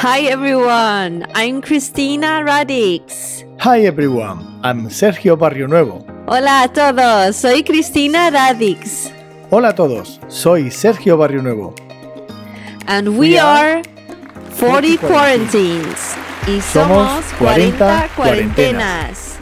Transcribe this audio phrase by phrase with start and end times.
[0.00, 3.44] Hi everyone, I'm Cristina Radix.
[3.58, 6.06] Hi everyone, I'm Sergio Barrio Nuevo.
[6.28, 9.10] Hola a todos, soy Cristina Radix.
[9.50, 11.74] Hola a todos, soy Sergio Barrio Nuevo.
[12.86, 13.82] And we, are
[14.60, 16.14] 40 Quarantines.
[16.46, 19.37] Y somos 40 cuarentenas.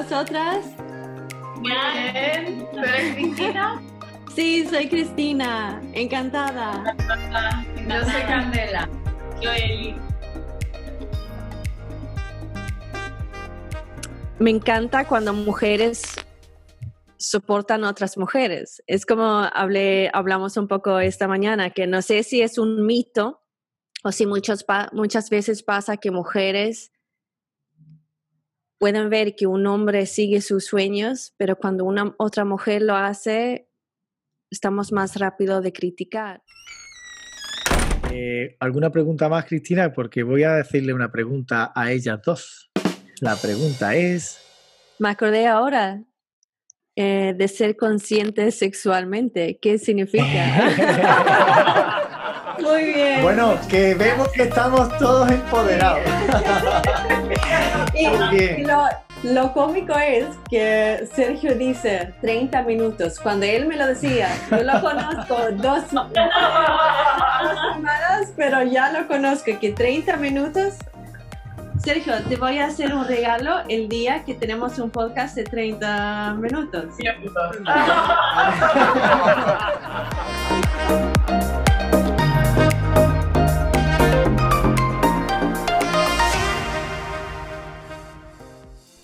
[0.00, 0.64] ¿Y vosotras?
[1.60, 2.66] Bien.
[2.72, 3.82] ¿Tú eres Cristina?
[4.34, 5.78] Sí, soy Cristina.
[5.92, 6.96] Encantada.
[7.76, 8.88] Yo soy Candela.
[9.42, 9.94] Yo Eli.
[14.38, 16.02] Me encanta cuando mujeres
[17.18, 18.82] soportan a otras mujeres.
[18.86, 23.42] Es como hablé, hablamos un poco esta mañana, que no sé si es un mito
[24.02, 26.90] o si muchos pa- muchas veces pasa que mujeres
[28.80, 33.68] pueden ver que un hombre sigue sus sueños, pero cuando una otra mujer lo hace,
[34.50, 36.42] estamos más rápido de criticar.
[38.10, 39.92] Eh, ¿Alguna pregunta más, Cristina?
[39.92, 42.70] Porque voy a decirle una pregunta a ellas dos.
[43.20, 44.40] La pregunta es...
[44.98, 46.02] Me acordé ahora
[46.96, 49.58] eh, de ser consciente sexualmente.
[49.60, 50.24] ¿Qué significa?
[52.62, 53.22] Muy bien.
[53.22, 56.02] bueno, que vemos que estamos todos empoderados.
[58.00, 58.84] Y lo,
[59.22, 63.20] lo cómico es que Sergio dice 30 minutos.
[63.20, 66.06] Cuando él me lo decía, yo lo conozco dos, dos
[67.74, 70.74] semanas, pero ya lo conozco, que 30 minutos.
[71.82, 76.34] Sergio, te voy a hacer un regalo el día que tenemos un podcast de 30
[76.34, 76.94] minutos.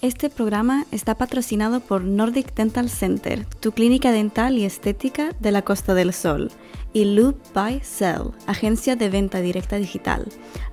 [0.07, 5.63] Este programa está patrocinado por Nordic Dental Center, tu clínica dental y estética de la
[5.63, 6.53] Costa del Sol,
[6.93, 10.29] y Loop by Cell, agencia de venta directa digital.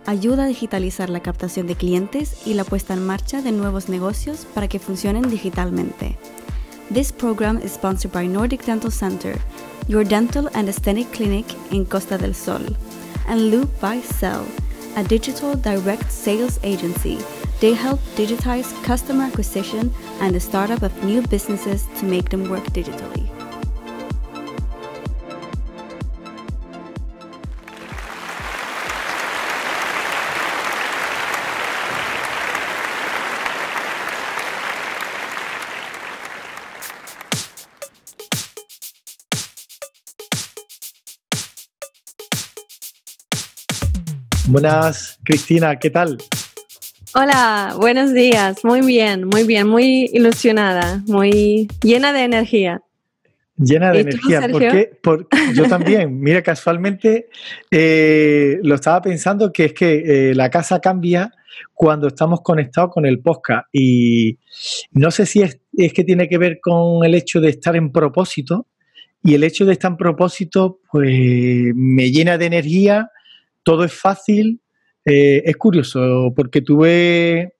[0.05, 4.45] Ayuda a digitalizar la captación de clientes y la puesta en marcha de nuevos negocios
[4.53, 6.15] para que funcionen digitalmente.
[6.93, 9.35] This program is sponsored by Nordic Dental Center,
[9.87, 12.61] your dental and aesthetic clinic in Costa del Sol,
[13.27, 14.45] and Loop by Cell,
[14.95, 17.17] a digital direct sales agency.
[17.63, 22.65] They help digitize customer acquisition and the startup of new businesses to make them work
[22.73, 23.23] digitally.
[44.49, 46.17] Buenas, Cristina, ¿qué tal?
[47.15, 48.65] Hola, buenos días.
[48.65, 52.81] Muy bien, muy bien, muy ilusionada, muy llena de energía.
[53.55, 54.41] Llena de ¿Y tú, energía.
[54.49, 54.71] ¿Por Sergio?
[54.71, 54.91] qué?
[55.01, 56.19] Por- yo también.
[56.19, 57.29] Mira, casualmente
[57.69, 61.31] eh, lo estaba pensando que es que eh, la casa cambia
[61.71, 63.67] cuando estamos conectados con el podcast.
[63.71, 64.39] Y
[64.91, 67.91] no sé si es, es que tiene que ver con el hecho de estar en
[67.91, 68.65] propósito.
[69.23, 71.13] Y el hecho de estar en propósito, pues
[71.75, 73.11] me llena de energía,
[73.61, 74.62] todo es fácil.
[75.05, 77.55] Eh, es curioso, porque tuve,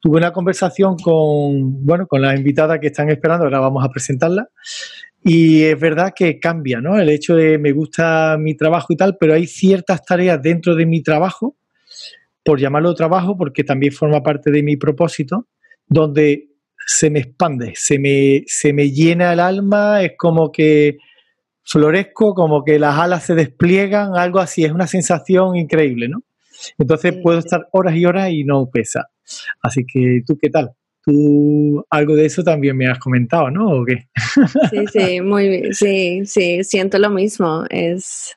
[0.00, 4.48] tuve una conversación con, bueno, con la invitada que están esperando, ahora vamos a presentarla.
[5.22, 6.98] Y es verdad que cambia, ¿no?
[6.98, 10.86] El hecho de me gusta mi trabajo y tal, pero hay ciertas tareas dentro de
[10.86, 11.56] mi trabajo,
[12.44, 15.46] por llamarlo trabajo, porque también forma parte de mi propósito,
[15.86, 16.48] donde
[16.86, 20.96] se me expande, se me, se me llena el alma, es como que
[21.62, 26.22] florezco, como que las alas se despliegan, algo así, es una sensación increíble, ¿no?
[26.78, 29.08] Entonces Sí, puedo estar horas y horas y no pesa.
[29.62, 30.70] Así que, ¿tú qué tal?
[31.02, 33.70] Tú algo de eso también me has comentado, ¿no?
[33.70, 34.08] ¿O qué?
[34.70, 35.74] Sí, sí, muy bien.
[35.74, 37.64] Sí, sí, siento lo mismo.
[37.70, 38.36] Es,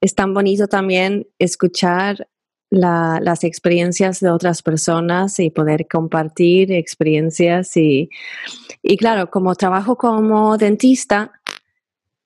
[0.00, 2.26] es tan bonito también escuchar
[2.72, 7.76] la- las experiencias de otras personas y poder compartir experiencias.
[7.76, 8.10] Y,
[8.82, 11.39] y claro, como trabajo como dentista,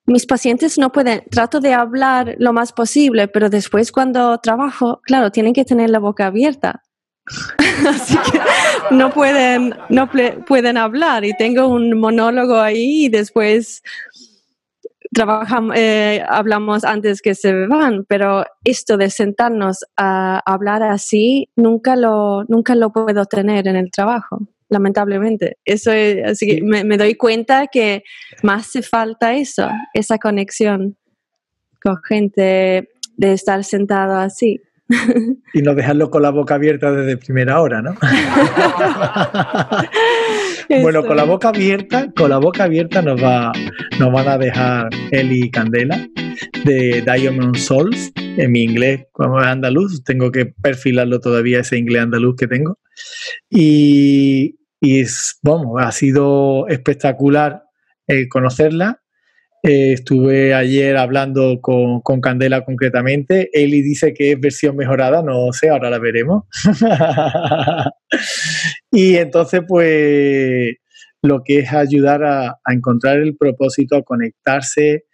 [0.06, 5.30] mis pacientes no pueden, trato de hablar lo más posible, pero después cuando trabajo, claro,
[5.30, 6.82] tienen que tener la boca abierta.
[7.88, 8.38] Así que
[8.94, 10.10] no pueden, no
[10.46, 13.82] pueden hablar y tengo un monólogo ahí y después
[15.14, 21.96] trabajamos, eh, hablamos antes que se van, pero esto de sentarnos a hablar así nunca
[21.96, 24.40] lo, nunca lo puedo tener en el trabajo.
[24.74, 25.56] Lamentablemente.
[25.64, 28.02] Eso es, así que me, me doy cuenta que
[28.42, 30.98] más hace falta eso, esa conexión
[31.80, 34.60] con gente de estar sentado así.
[35.54, 37.94] Y no dejarlo con la boca abierta desde primera hora, ¿no?
[40.82, 43.52] bueno, con la boca abierta, con la boca abierta nos va,
[44.00, 46.04] nos van a dejar Eli Candela
[46.64, 48.12] de Diamond Souls.
[48.16, 52.78] En mi inglés, como es andaluz, tengo que perfilarlo todavía ese inglés andaluz que tengo.
[53.48, 57.62] Y, y es, vamos, ha sido espectacular
[58.06, 59.00] eh, conocerla
[59.66, 63.48] eh, estuve ayer hablando con, Candela concretamente.
[63.54, 66.44] Eli dice que es versión mejorada, no sé, ahora la veremos.
[68.92, 70.74] y entonces, pues,
[71.22, 75.04] lo que es ayudar a, encontrar el propósito, a conectarse.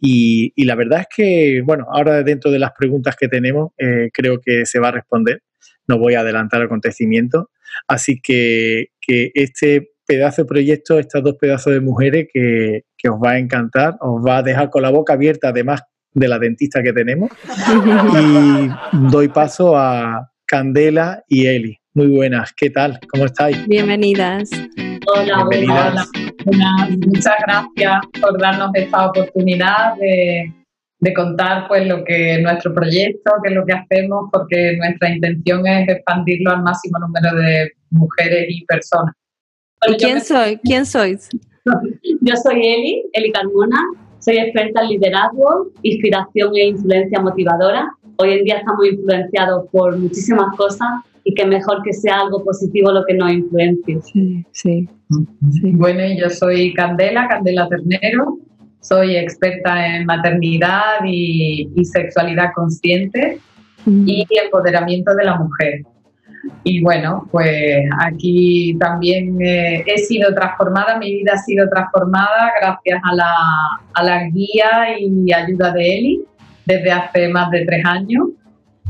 [0.00, 4.40] Y, la verdad es que, bueno, ahora dentro de las preguntas que tenemos, eh, creo
[4.44, 5.40] que se va a responder.
[5.86, 7.50] No voy a adelantar acontecimiento.
[7.88, 13.32] Así que, que este pedazo de proyecto, estas dos pedazos de mujeres que, os va
[13.32, 15.82] a encantar, os va a dejar con la boca abierta, además
[16.12, 17.30] de la dentista que tenemos.
[18.20, 18.68] y
[19.10, 21.76] doy paso a Candela y Eli.
[21.94, 22.98] Muy buenas, ¿qué tal?
[23.08, 23.66] ¿Cómo estáis?
[23.68, 24.50] Bienvenidas.
[25.14, 26.08] Hola, hola.
[27.06, 30.52] Muchas gracias por darnos esta oportunidad de,
[31.00, 35.66] de, contar pues lo que nuestro proyecto, qué es lo que hacemos, porque nuestra intención
[35.66, 39.14] es expandirlo al máximo número de mujeres y personas.
[39.98, 40.58] ¿Quién soy?
[40.58, 41.28] ¿Quién sois?
[42.20, 43.78] Yo soy Eli, Eli Carmona,
[44.18, 47.90] soy experta en liderazgo, inspiración e influencia motivadora.
[48.16, 50.88] Hoy en día estamos influenciados por muchísimas cosas
[51.24, 54.00] y que mejor que sea algo positivo lo que nos influencie.
[54.02, 54.88] Sí, sí.
[55.72, 58.38] Bueno, y yo soy Candela, Candela Ternero,
[58.80, 63.38] soy experta en maternidad y, y sexualidad consciente
[63.86, 65.82] y empoderamiento de la mujer.
[66.64, 73.00] Y bueno, pues aquí también eh, he sido transformada, mi vida ha sido transformada gracias
[73.04, 73.34] a la,
[73.94, 76.24] a la guía y ayuda de Eli
[76.66, 78.28] desde hace más de tres años.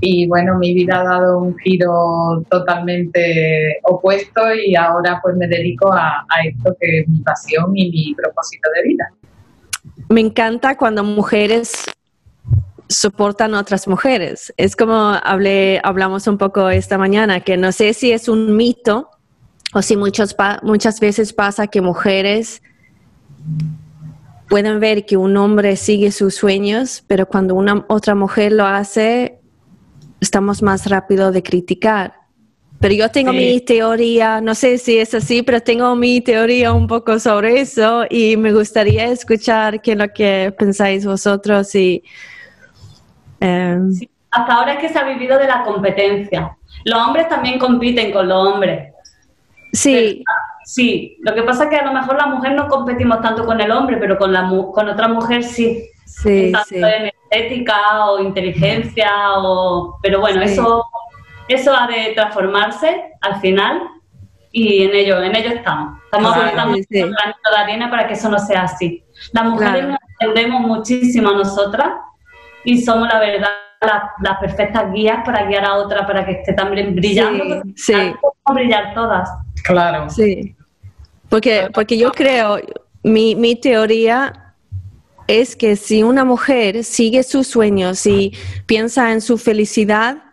[0.02, 5.92] Y bueno, mi vida ha dado un giro totalmente opuesto y ahora pues me dedico
[5.92, 9.12] a, a esto que es mi pasión y mi propósito de vida.
[10.10, 11.84] Me encanta cuando mujeres
[12.88, 14.52] soportan otras mujeres.
[14.56, 19.08] Es como hablé, hablamos un poco esta mañana, que no sé si es un mito
[19.72, 20.34] o si muchos
[20.64, 22.60] muchas veces pasa que mujeres
[24.48, 29.38] pueden ver que un hombre sigue sus sueños, pero cuando una otra mujer lo hace,
[30.20, 32.19] estamos más rápido de criticar.
[32.80, 36.86] Pero yo tengo mi teoría, no sé si es así, pero tengo mi teoría un
[36.86, 42.02] poco sobre eso y me gustaría escuchar qué es lo que pensáis vosotros y
[43.40, 43.90] Em,
[44.30, 46.56] hasta ahora es que se ha vivido de la competencia.
[46.84, 48.92] Los hombres también compiten con los hombres.
[49.72, 50.24] Sí.
[50.64, 53.60] sí, lo que pasa es que a lo mejor la mujer no competimos tanto con
[53.60, 55.84] el hombre, pero con, la, con otra mujer sí.
[56.04, 60.84] Sí, tanto en estética o inteligencia, o, pero bueno, eso,
[61.52, 63.82] eso ha de transformarse al final
[64.52, 66.00] y en ello, en ello estamos.
[66.04, 69.04] Estamos claro, sí, la arena para que eso no sea así.
[69.32, 71.90] Las mujeres nos entendemos muchísimo a nosotras
[72.64, 73.48] y somos la verdad
[73.80, 77.62] las, perfectas guías para guiar a otra para que esté también brillando.
[77.76, 78.12] Sí, sí.
[78.52, 79.28] brillar todas.
[79.64, 80.10] Claro.
[80.10, 80.54] Sí.
[81.28, 82.58] Porque, porque yo creo,
[83.02, 84.54] mi, mi teoría
[85.28, 88.32] es que si una mujer sigue sus sueños y
[88.66, 90.29] piensa en su felicidad,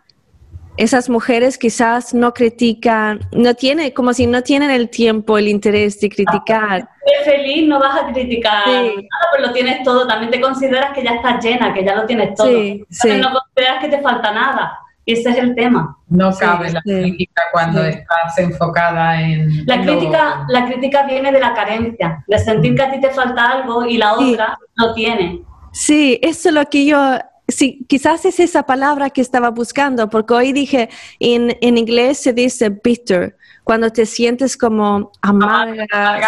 [0.78, 6.00] esas mujeres quizás no critican, no tiene, como si no tienen el tiempo, el interés
[6.00, 6.88] de criticar.
[7.04, 8.92] Si eres feliz, no vas a criticar nada,
[9.32, 10.06] pues lo tienes todo.
[10.06, 12.48] También te consideras que ya estás llena, que ya lo tienes todo.
[12.48, 14.78] Sí, No consideras que te falta nada.
[15.04, 15.96] Y ese es el tema.
[16.08, 19.66] No cabe la crítica cuando estás enfocada en.
[19.66, 23.50] La crítica, la crítica viene de la carencia, de sentir que a ti te falta
[23.50, 25.42] algo y la otra no tiene.
[25.72, 27.18] Sí, eso es lo que yo
[27.48, 30.88] sí, quizás es esa palabra que estaba buscando, porque hoy dije,
[31.18, 35.86] en, en inglés se dice bitter, cuando te sientes como amarga.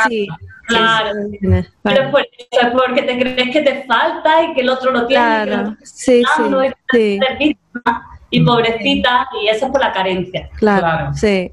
[0.08, 0.26] sí,
[0.66, 1.10] claro.
[1.82, 5.06] Pero por eso es porque te crees que te falta y que el otro lo
[5.06, 5.22] tiene.
[5.22, 7.56] Claro, sí, sí, sí.
[8.32, 10.48] Y pobrecita, y eso es por la carencia.
[10.56, 11.14] Claro, claro.
[11.14, 11.50] sí.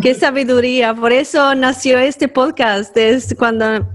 [0.00, 0.94] Qué sabiduría.
[0.94, 2.96] Por eso nació este podcast.
[2.96, 3.86] Es cuando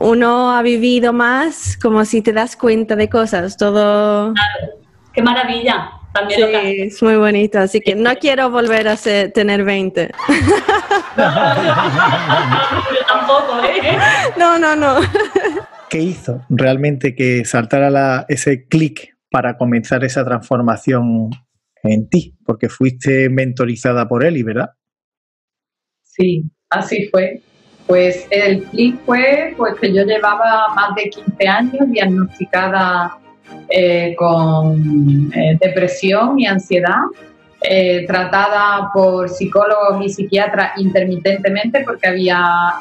[0.00, 4.32] uno ha vivido más, como si te das cuenta de cosas, todo...
[5.12, 5.90] Qué maravilla.
[6.14, 10.10] También sí, es muy bonito, así que no quiero volver a tener 20.
[13.06, 13.98] tampoco, ¿eh?
[14.38, 15.00] No, no, no.
[15.90, 21.30] ¿Qué hizo realmente que saltara ese clic para comenzar esa transformación
[21.82, 22.36] en ti?
[22.44, 24.70] Porque fuiste mentorizada por él, ¿verdad?
[26.02, 27.42] Sí, así fue.
[27.88, 33.16] Pues el clic fue pues, que yo llevaba más de 15 años diagnosticada
[33.70, 37.00] eh, con eh, depresión y ansiedad,
[37.62, 42.74] eh, tratada por psicólogos y psiquiatras intermitentemente porque había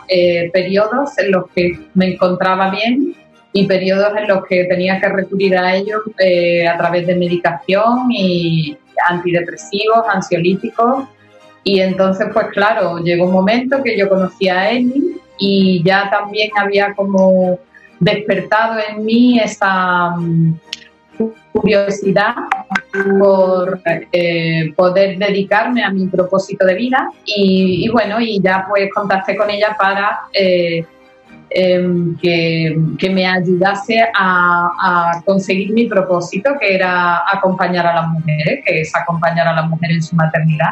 [0.51, 3.15] periodos en los que me encontraba bien
[3.53, 6.01] y periodos en los que tenía que recurrir a ellos
[6.69, 8.77] a través de medicación y
[9.09, 11.07] antidepresivos, ansiolíticos
[11.67, 16.49] y entonces, pues claro, llegó un momento que yo conocí a Emi y ya también
[16.57, 17.59] había como
[17.99, 20.53] despertado en mí esa mm,
[21.51, 22.35] curiosidad
[23.19, 23.81] por
[24.13, 29.49] eh, poder dedicarme a mi propósito de vida y, bueno, y ya pues contacté con
[29.49, 30.85] ella para eh,
[31.49, 38.79] em, que, me ayudase a, conseguir mi propósito, que era acompañar a las mujeres, que
[38.79, 40.69] es acompañar a las mujeres en su maternidad.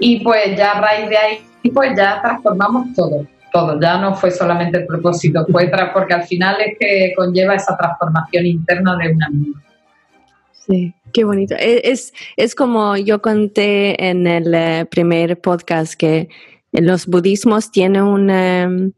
[0.00, 1.38] Y pues ya a raíz de ahí,
[1.74, 3.78] pues ya transformamos todo, todo.
[3.80, 8.46] Ya no fue solamente el propósito, fue porque al final es que conlleva esa transformación
[8.46, 9.62] interna de una misma.
[10.66, 11.54] Sí, qué bonito.
[11.58, 16.28] E, es, es como yo conté en el eh, primer podcast que
[16.72, 18.92] los budismos tienen un, em,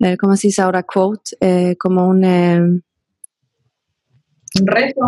[0.00, 0.82] eh, ¿cómo se dice ahora?
[0.82, 2.24] Quote, eh, como un...
[2.24, 2.80] Em,
[4.60, 5.00] un reto.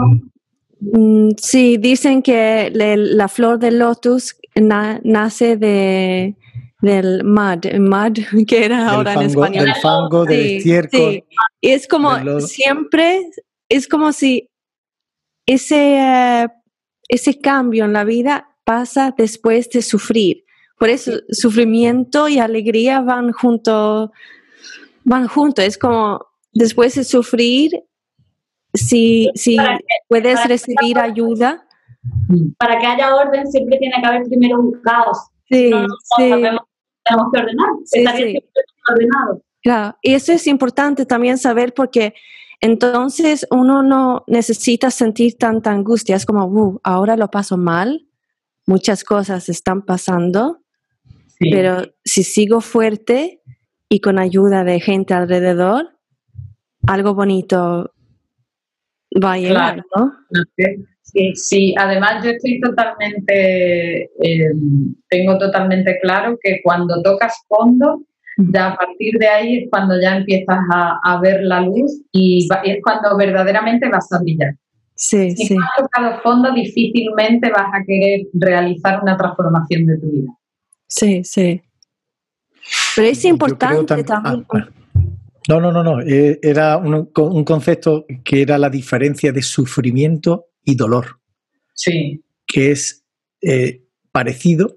[0.80, 6.36] Mm, sí, dicen que la flor del lotus nace de
[6.80, 9.64] del mud, mud que era ahora en español.
[9.64, 11.24] Del fango, del estiércol.
[11.60, 13.28] Es como siempre,
[13.68, 14.50] es como si
[15.46, 16.48] ese,
[17.08, 20.44] ese cambio en la vida pasa después de sufrir.
[20.78, 24.12] Por eso sufrimiento y alegría van junto,
[25.02, 25.64] van juntos.
[25.64, 27.72] Es como después de sufrir,
[28.72, 29.56] si, si
[30.08, 31.66] puedes recibir ayuda,
[32.58, 35.18] para que haya orden siempre tiene que haber primero un caos.
[35.48, 35.70] Sí,
[36.16, 36.30] sí.
[36.30, 37.68] tenemos que ordenar.
[37.84, 38.38] Sí, sí.
[38.90, 39.42] ordenado.
[39.62, 42.14] Claro, y eso es importante también saber porque
[42.60, 46.16] entonces uno no necesita sentir tanta angustia.
[46.16, 48.06] Es como, uh, ahora lo paso mal,
[48.66, 50.62] muchas cosas están pasando,
[51.38, 53.42] pero si sigo fuerte
[53.88, 55.96] y con ayuda de gente alrededor,
[56.86, 57.94] algo bonito
[59.22, 60.12] va a llegar, ¿no?
[61.12, 64.52] Sí, sí, además yo estoy totalmente, eh,
[65.08, 68.02] tengo totalmente claro que cuando tocas fondo,
[68.36, 72.78] ya a partir de ahí es cuando ya empiezas a, ver la luz y es
[72.82, 74.54] cuando verdaderamente vas a brillar.
[74.94, 80.10] Sí, si no has tocado fondo, difícilmente vas a querer realizar una transformación de tu
[80.10, 80.30] vida.
[80.86, 81.62] Sí, sí.
[82.96, 84.44] Pero es importante también.
[84.50, 84.68] Ah,
[85.48, 86.00] no, no, no, no.
[86.02, 91.18] Eh, era un, un concepto que era la diferencia de sufrimiento y dolor.
[91.74, 92.22] Sí.
[92.46, 93.06] Que es
[93.40, 94.76] eh, parecido,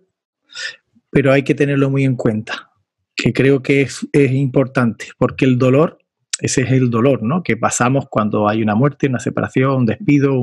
[1.10, 2.72] pero hay que tenerlo muy en cuenta,
[3.14, 6.00] que creo que es, importante, porque el dolor,
[6.40, 7.44] ese es el dolor, ¿no?
[7.44, 10.34] Que pasamos cuando hay una muerte, una separación, un despido,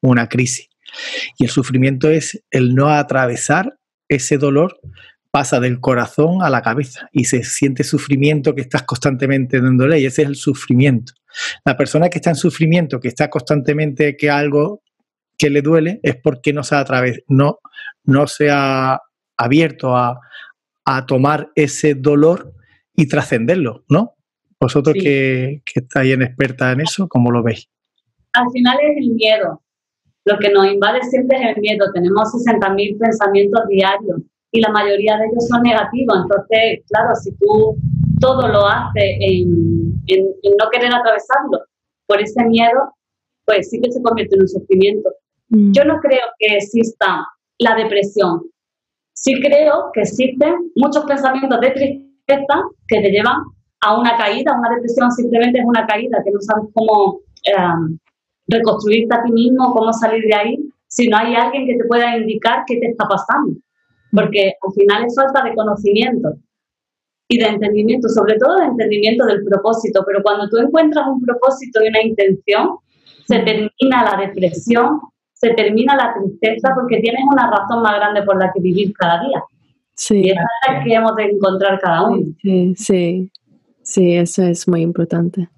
[0.00, 0.68] una crisis.
[1.38, 3.78] Y el sufrimiento es el no atravesar
[4.08, 4.80] ese dolor
[5.30, 10.06] pasa del corazón a la cabeza y se siente sufrimiento que estás constantemente dándole y
[10.06, 11.12] ese es el sufrimiento.
[11.64, 14.82] La persona que está en sufrimiento, que está constantemente que algo
[15.38, 16.84] que le duele es porque no se ha,
[17.28, 17.60] no,
[18.04, 19.00] no se ha
[19.36, 20.20] abierto a,
[21.06, 22.54] tomar ese dolor
[22.96, 24.14] y trascenderlo, ¿no?
[24.58, 27.68] Vosotros que, que, estáis en experta en eso, ¿cómo lo veis?
[28.32, 29.62] Al final es el miedo.
[30.24, 31.84] Lo que nos invade siempre es el miedo.
[31.92, 36.20] Tenemos 60.000 pensamientos diarios y la mayoría de ellos son negativos.
[36.22, 37.76] Entonces, claro, si tú
[38.18, 40.24] todo lo haces en, en
[40.58, 41.66] no querer atravesarlo
[42.06, 42.94] por ese miedo,
[43.44, 45.10] pues sí que se convierte en un sufrimiento.
[45.50, 45.72] Mm.
[45.72, 47.26] Yo no creo que exista
[47.58, 48.42] la depresión.
[49.14, 53.42] Sí creo que existen muchos pensamientos de tristeza que te llevan
[53.80, 54.56] a una caída.
[54.58, 57.98] Una depresión simplemente es una caída, que no sabes cómo em,
[58.46, 62.16] reconstruirte a ti mismo, cómo salir de ahí, si no hay alguien que te pueda
[62.16, 63.58] indicar qué te está pasando.
[64.12, 66.34] Porque al final es falta de conocimiento
[67.28, 70.02] y de entendimiento, sobre todo de entendimiento del propósito.
[70.06, 72.78] Pero cuando tú encuentras un propósito y una intención,
[73.26, 75.00] se termina la depresión,
[75.38, 79.22] se termina la tristeza porque tienes una razón más grande por la que vivir cada
[79.22, 79.42] día.
[79.94, 80.22] Sí.
[80.24, 82.26] Y esa es la que hemos de encontrar cada uno.
[82.42, 83.30] Sí, sí,
[83.82, 85.48] sí, eso es muy importante.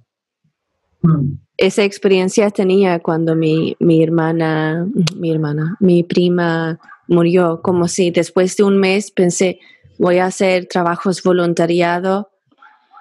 [1.03, 1.33] Mm.
[1.57, 8.57] Esa experiencia tenía cuando mi, mi hermana, mi hermana, mi prima murió, como si después
[8.57, 9.61] de un mes pensé,
[9.99, 12.31] voy a hacer trabajos voluntariado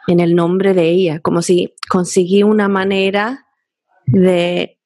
[0.08, 3.46] en el nombre de ella, como si conseguí una manera
[4.06, 4.79] de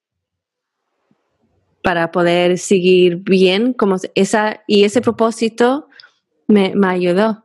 [1.84, 5.88] para poder seguir bien, como esa, y ese propósito
[6.48, 7.44] me, ayudó.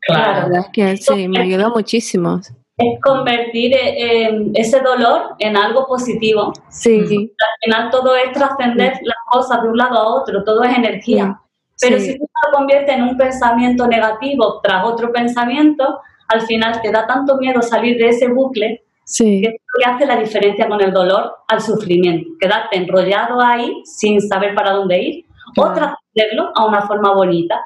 [0.00, 2.40] Claro, la que sí, me ayudó muchísimo.
[2.76, 6.52] Es convertir eh, ese dolor en algo positivo.
[6.68, 6.98] Sí.
[6.98, 11.40] Al final todo es trascender las cosas de un lado a otro, todo es energía.
[11.80, 16.92] Pero si tú lo conviertes en un pensamiento negativo tras otro pensamiento, al final te
[16.92, 19.42] da tanto miedo salir de ese bucle sí.
[19.42, 22.30] que hace la diferencia con el dolor al sufrimiento.
[22.40, 25.24] Quedarte enrollado ahí sin saber para dónde ir
[25.56, 27.60] o trascenderlo a una forma bonita.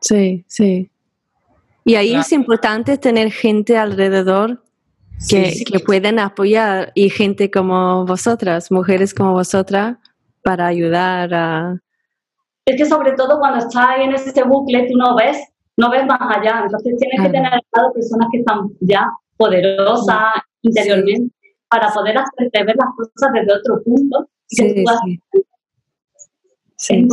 [0.00, 0.90] Sí, sí.
[1.84, 4.62] Y ahí es importante tener gente alrededor
[5.28, 9.96] que, que pueden apoyar y gente como vosotras, mujeres como vosotras,
[10.42, 11.76] para ayudar a...
[12.64, 15.38] Es que sobre todo cuando estás ahí en ese bucle, tú no ves,
[15.76, 16.62] no ves más allá.
[16.64, 21.34] Entonces tienes que tener al lado personas que están ya poderosas interiormente
[21.70, 24.28] para poder hacerte ver las cosas desde otro punto.
[24.48, 24.84] Sí,
[26.76, 27.08] sí.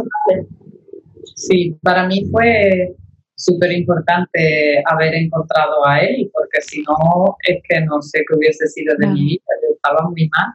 [1.36, 2.96] sí, para mí fue
[3.36, 8.68] súper importante haber encontrado a él, porque si no, es que no sé qué hubiese
[8.68, 10.54] sido de mi vida, yo estaba muy mal.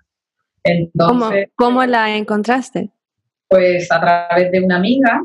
[0.65, 2.91] Entonces, ¿Cómo, la encontraste?
[3.49, 5.23] Pues a través de una amiga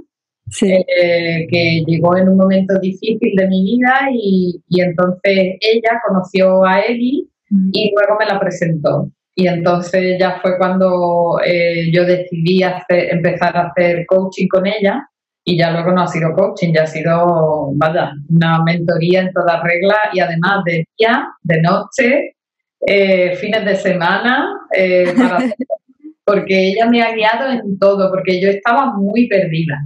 [0.62, 6.64] eh, que llegó en un momento difícil de mi vida y, y entonces ella conoció
[6.64, 7.70] a Eli mm.
[7.74, 9.12] y luego me la presentó.
[9.36, 15.08] Y entonces ya fue cuando eh, yo decidí hacer, empezar a hacer coaching con ella
[15.44, 19.62] y ya luego no ha sido coaching, ya ha sido, vaya, una mentoría en toda
[19.62, 22.36] regla y además de día, de noche,
[22.82, 25.06] eh, fines de semana, eh,
[26.26, 29.78] porque ella me ha guiado en todo, porque yo estaba muy perdida.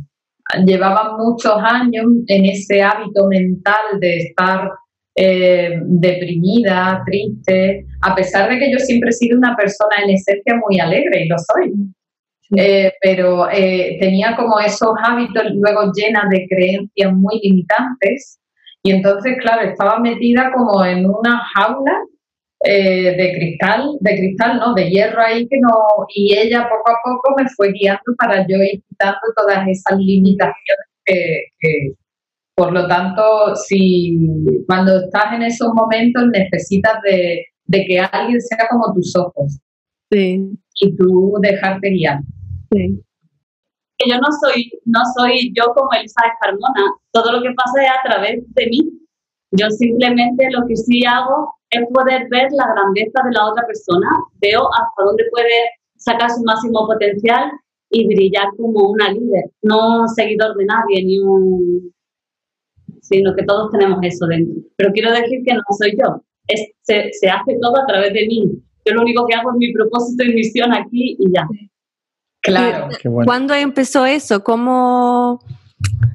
[0.66, 4.72] Llevaba muchos años en ese hábito mental de estar
[5.16, 10.56] eh, deprimida, triste, a pesar de que yo siempre he sido una persona en esencia
[10.56, 11.74] muy alegre y lo soy.
[12.58, 18.42] Eh, pero eh, tenía como esos hábitos luego llenas de creencias muy limitantes
[18.84, 21.94] y entonces, claro, estaba metida como en una jaula
[22.64, 24.74] eh, de cristal, de cristal, ¿no?
[24.74, 25.78] De hierro ahí que no,
[26.14, 30.88] y ella poco a poco me fue guiando para yo ir quitando todas esas limitaciones
[31.06, 31.94] que,
[32.62, 34.20] por lo tanto, si
[34.68, 39.58] cuando estás en esos momentos necesitas de, de que alguien sea como tus ojos.
[40.12, 40.48] Sí.
[40.76, 42.20] Y tú dejarte guiar.
[42.72, 48.08] Yo no soy, no soy yo como Elizabeth Carmona, todo lo que pasa es a
[48.08, 48.92] través de mí.
[49.54, 54.08] Yo simplemente lo que sí hago es poder ver la grandeza de la otra persona,
[54.40, 55.58] veo hasta dónde puede
[55.98, 57.50] sacar su máximo potencial
[57.90, 61.92] y brillar como una líder, no seguidor de nadie, ni un
[63.12, 64.62] sino que todos tenemos eso dentro.
[64.78, 66.24] Pero quiero decir que no soy yo,
[66.84, 68.52] se, se hace todo a través de mí.
[68.86, 71.48] Yo lo único que hago es mi propósito y misión aquí y ya.
[72.42, 72.88] Claro.
[73.26, 74.44] ¿Cuándo empezó eso?
[74.44, 75.40] ¿Cómo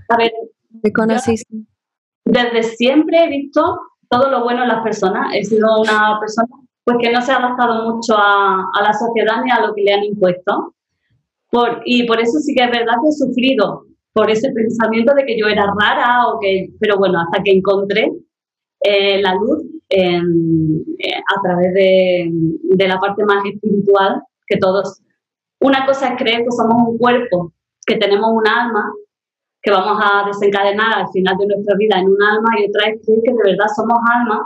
[0.09, 0.33] a ver,
[0.83, 1.55] te conociste?
[2.25, 3.79] Desde siempre he visto
[4.09, 5.35] todo lo bueno en las personas.
[5.35, 6.49] He sido una persona
[6.83, 9.93] pues que no se ha adaptado mucho a, la sociedad ni a lo que le
[9.93, 10.75] han impuesto.
[11.51, 15.27] Por, y por eso sí que es verdad que he sufrido por ese pensamiento de
[15.27, 18.11] que yo era rara o que, pero bueno, hasta que encontré
[18.81, 22.31] eh, la luz eh, a través de,
[22.63, 25.03] de, la parte más espiritual que todos
[25.61, 27.53] una cosa es creer que somos un cuerpo,
[27.87, 28.91] que tenemos un alma,
[29.63, 33.05] que vamos a desencadenar al final de nuestra vida en un alma, y otra es
[33.05, 34.41] creer que de verdad somos almas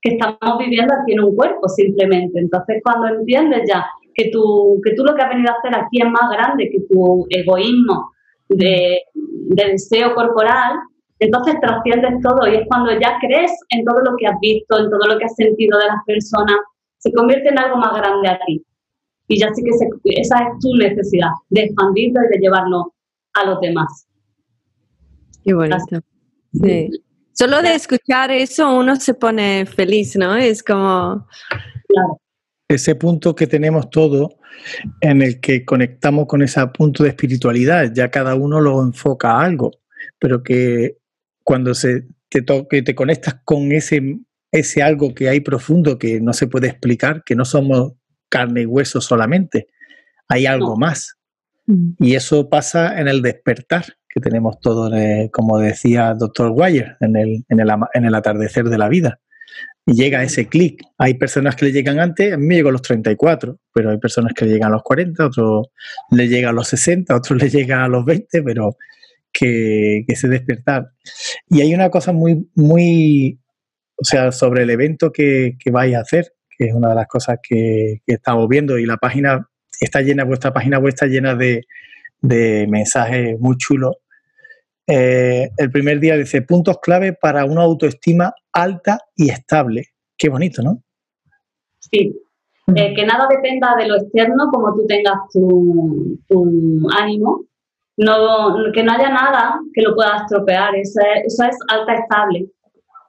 [0.00, 2.40] que estamos viviendo aquí en un cuerpo simplemente.
[2.40, 6.00] Entonces, cuando entiendes ya que tú, que tú lo que has venido a hacer aquí
[6.00, 8.12] es más grande que tu egoísmo
[8.50, 10.74] de, de deseo corporal,
[11.18, 14.90] entonces trasciendes todo y es cuando ya crees en todo lo que has visto, en
[14.90, 16.56] todo lo que has sentido de las personas,
[16.98, 18.64] se convierte en algo más grande a ti
[19.28, 19.70] y ya sé que
[20.20, 22.92] esa es tu necesidad, de expandirlo y de llevarlo
[23.34, 24.08] a los demás.
[25.44, 26.00] Qué bonito.
[26.52, 26.90] Sí.
[27.32, 30.34] Solo de escuchar eso uno se pone feliz, ¿no?
[30.34, 31.26] Es como...
[31.86, 32.20] Claro.
[32.68, 34.39] Ese punto que tenemos todo
[35.00, 39.44] en el que conectamos con ese punto de espiritualidad, ya cada uno lo enfoca a
[39.44, 39.72] algo,
[40.18, 40.98] pero que
[41.44, 44.18] cuando se te, que te conectas con ese,
[44.52, 47.92] ese algo que hay profundo que no se puede explicar, que no somos
[48.28, 49.68] carne y hueso solamente,
[50.28, 51.16] hay algo más.
[51.66, 51.92] Mm.
[51.98, 54.90] Y eso pasa en el despertar que tenemos todo,
[55.32, 59.20] como decía doctor Wire, en el, en, el, en el atardecer de la vida.
[59.92, 60.82] Llega ese clic.
[60.98, 63.98] Hay personas que le llegan antes, a mí me llegó a los 34, pero hay
[63.98, 65.68] personas que le llegan a los 40, otros
[66.10, 68.76] le llegan a los 60, otros le llegan a los 20, pero
[69.32, 70.90] que, que ese despertar.
[71.48, 73.40] Y hay una cosa muy, muy,
[73.96, 77.06] o sea, sobre el evento que, que vais a hacer, que es una de las
[77.06, 79.48] cosas que, estamos viendo y la página
[79.80, 81.64] está llena, vuestra página web está llena de,
[82.68, 83.96] mensajes muy chulos
[84.86, 89.84] Eh, el primer día dice puntos clave para una autoestima alta y estable.
[90.16, 90.82] Qué bonito, ¿no?
[91.78, 92.14] Sí.
[92.74, 96.18] Eh, que nada dependa de lo externo, como tú tengas tu,
[96.98, 97.44] ánimo.
[97.96, 100.74] No, que no haya nada que lo pueda estropear.
[100.76, 102.48] Eso es, eso es alta estable.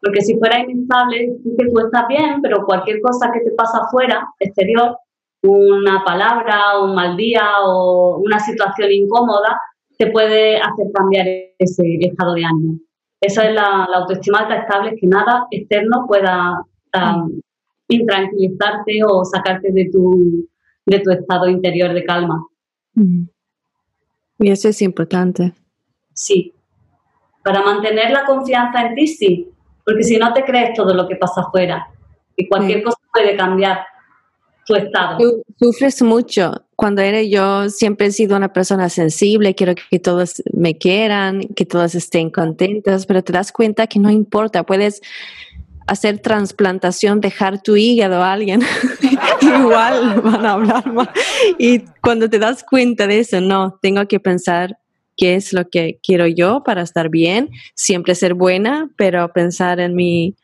[0.01, 4.27] Porque si fuera inestable, que tú estás bien, pero cualquier cosa que te pasa afuera,
[4.39, 4.97] exterior,
[5.43, 9.59] una palabra, un mal día o una situación incómoda,
[10.01, 11.27] te puede hacer cambiar
[11.59, 12.79] ese estado de ánimo.
[13.21, 16.59] Esa es la, autoestima alta estable, que nada externo pueda
[16.95, 17.39] um,
[17.87, 20.49] intranquilizarte o sacarte de tu,
[20.87, 22.43] de tu estado interior de calma.
[22.95, 23.25] Mm.
[24.39, 25.53] Y eso es importante.
[26.15, 26.51] Sí.
[27.43, 29.49] Para mantener la confianza en ti, sí.
[29.85, 31.87] Porque si no te crees todo lo que pasa afuera,
[32.35, 33.85] y cualquier cosa puede cambiar
[34.65, 35.17] tu estado.
[35.59, 36.63] sufres mucho.
[36.75, 41.65] Cuando era yo, siempre he sido una persona sensible, quiero que todos me quieran, que
[41.65, 45.01] todos estén contentos, pero te das cuenta que no importa, puedes
[45.87, 48.61] hacer trasplantación, dejar tu hígado a alguien,
[49.41, 51.09] igual van a hablar más.
[51.57, 54.77] Y cuando te das cuenta de eso, no, tengo que pensar
[55.17, 59.95] qué es lo que quiero yo para estar bien, siempre ser buena, pero pensar en
[59.95, 60.35] mí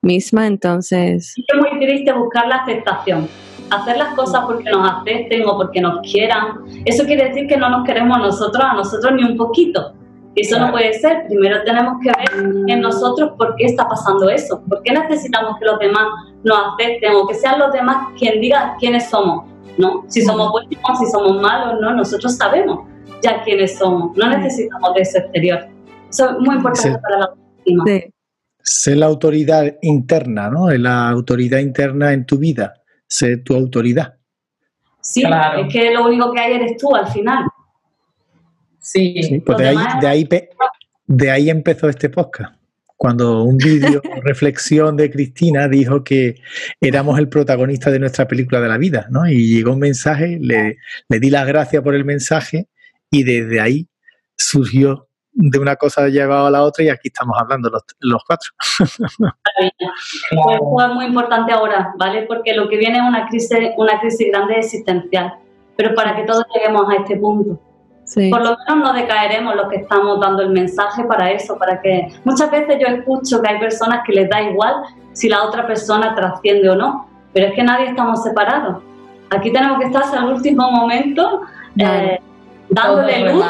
[0.00, 1.34] misma, entonces...
[1.36, 3.28] Es muy triste buscar la aceptación
[3.70, 7.68] hacer las cosas porque nos acepten o porque nos quieran, eso quiere decir que no
[7.68, 9.94] nos queremos nosotros a nosotros ni un poquito.
[10.34, 11.26] Eso no puede ser.
[11.26, 15.64] Primero tenemos que ver en nosotros por qué está pasando eso, por qué necesitamos que
[15.64, 16.06] los demás
[16.44, 19.46] nos acepten o que sean los demás quien diga quiénes somos,
[19.78, 20.04] ¿no?
[20.06, 21.92] Si somos buenos, si somos malos, ¿no?
[21.94, 22.86] Nosotros sabemos
[23.20, 25.66] ya quiénes somos, no necesitamos de ese exterior.
[26.08, 27.84] Eso es muy importante para la autoestima.
[28.62, 30.70] Ser la autoridad interna, ¿no?
[30.70, 32.77] La autoridad interna en tu vida
[33.08, 34.14] ser tu autoridad.
[35.00, 37.44] Sí, es que lo único que hay eres tú al final.
[38.78, 40.28] Sí, pues de ahí, de, ahí,
[41.06, 42.54] de ahí empezó este podcast.
[42.96, 46.36] Cuando un vídeo reflexión de Cristina dijo que
[46.80, 49.26] éramos el protagonista de nuestra película de la vida, ¿no?
[49.28, 52.68] Y llegó un mensaje, le, le di las gracias por el mensaje
[53.10, 53.88] y desde ahí
[54.36, 55.07] surgió
[55.40, 58.50] de una cosa llevado a la otra y aquí estamos hablando los, los cuatro.
[59.60, 62.22] es muy importante ahora, ¿vale?
[62.22, 65.34] Porque lo que viene es una crisis, una crisis grande existencial,
[65.76, 67.60] pero para que todos lleguemos a este punto.
[68.30, 72.08] Por lo menos no decaeremos los que estamos dando el mensaje para eso, para que
[72.24, 74.74] muchas veces yo escucho que hay personas que les da igual
[75.12, 78.82] si la otra persona trasciende o no, pero es que nadie estamos separados.
[79.30, 81.42] Aquí tenemos que estar hasta el último momento
[81.78, 82.18] eh,
[82.70, 83.44] dándole luz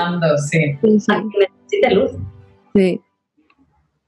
[0.50, 0.76] sí.
[1.08, 1.22] a
[1.68, 2.12] necesite luz.
[2.74, 3.00] Sí.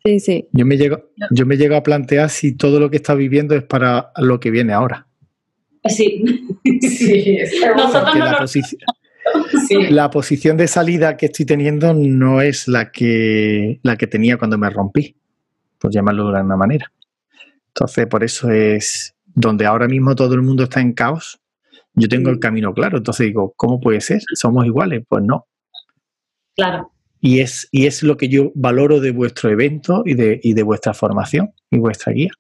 [0.04, 0.48] Sí, sí.
[0.52, 3.62] Yo me, llego, yo me llego a plantear si todo lo que está viviendo es
[3.62, 5.06] para lo que viene ahora.
[5.84, 6.24] Sí.
[6.80, 7.38] sí
[7.76, 8.80] Nosotros no la, posición,
[9.90, 14.56] la posición de salida que estoy teniendo no es la que, la que tenía cuando
[14.56, 15.16] me rompí,
[15.78, 16.90] por llamarlo de alguna manera.
[17.68, 21.40] Entonces, por eso es donde ahora mismo todo el mundo está en caos.
[21.94, 22.98] Yo tengo el camino claro.
[22.98, 24.22] Entonces digo, ¿cómo puede ser?
[24.34, 25.04] ¿Somos iguales?
[25.06, 25.46] Pues no.
[26.56, 26.90] Claro.
[27.20, 30.62] Y es, y es lo que yo valoro de vuestro evento y de, y de
[30.62, 32.30] vuestra formación y vuestra guía.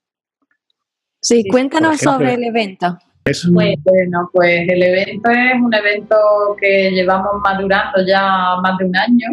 [1.20, 2.98] Sí, cuéntanos sobre el evento.
[3.24, 6.16] Pues, bueno, pues el evento es un evento
[6.58, 9.28] que llevamos madurando ya más de un año.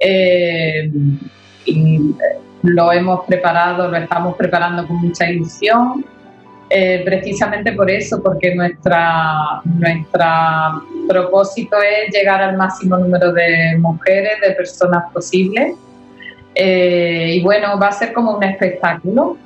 [0.00, 0.90] Eh,
[1.64, 2.14] y
[2.62, 6.04] lo hemos preparado, lo estamos preparando con mucha ilusión.
[6.70, 10.74] Eh, precisamente por eso, porque nuestra, nuestra
[11.08, 15.76] propósito es llegar al máximo número de mujeres, de personas posibles.
[16.54, 19.38] Eh, y bueno, va a ser como un espectáculo,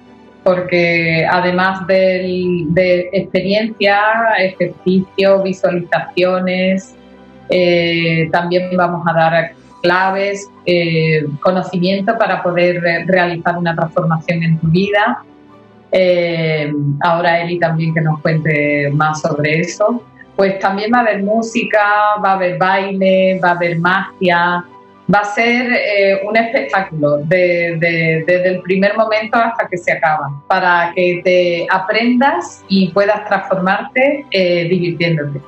[0.42, 4.00] porque además de, experiencia,
[4.38, 6.96] ejercicios, visualizaciones,
[7.50, 10.48] eh, también vamos a dar claves,
[11.40, 15.24] conocimiento para poder realizar una transformación en tu vida
[15.92, 20.02] eh, ahora Eli también que nos cuente más sobre eso.
[20.34, 21.78] Pues también va a haber música,
[22.24, 24.64] va a haber baile, va a haber magia,
[25.12, 30.92] va a ser eh, un espectáculo desde el primer momento hasta que se acaba, para
[30.94, 35.40] que te aprendas y puedas transformarte eh, divirtiéndote.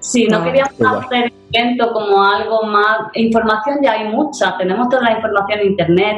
[0.00, 2.98] Sí, no ah, queríamos hacer el evento como algo más.
[3.14, 6.16] Información ya hay mucha, tenemos toda la información en internet,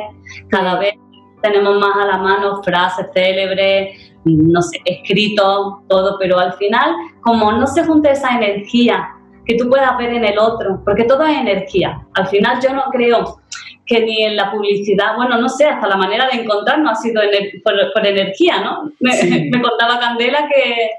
[0.48, 0.94] cada vez
[1.42, 7.52] tenemos más a la mano frases célebres, no sé, escritos, todo, pero al final, como
[7.52, 9.08] no se junta esa energía
[9.46, 12.06] que tú puedas ver en el otro, porque todo es energía.
[12.14, 13.40] Al final yo no creo
[13.86, 17.22] que ni en la publicidad, bueno, no sé, hasta la manera de encontrarnos ha sido
[17.64, 18.92] por, energía, ¿no?
[19.00, 20.90] Me, contaba Candela que,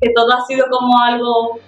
[0.00, 1.58] que todo ha sido como algo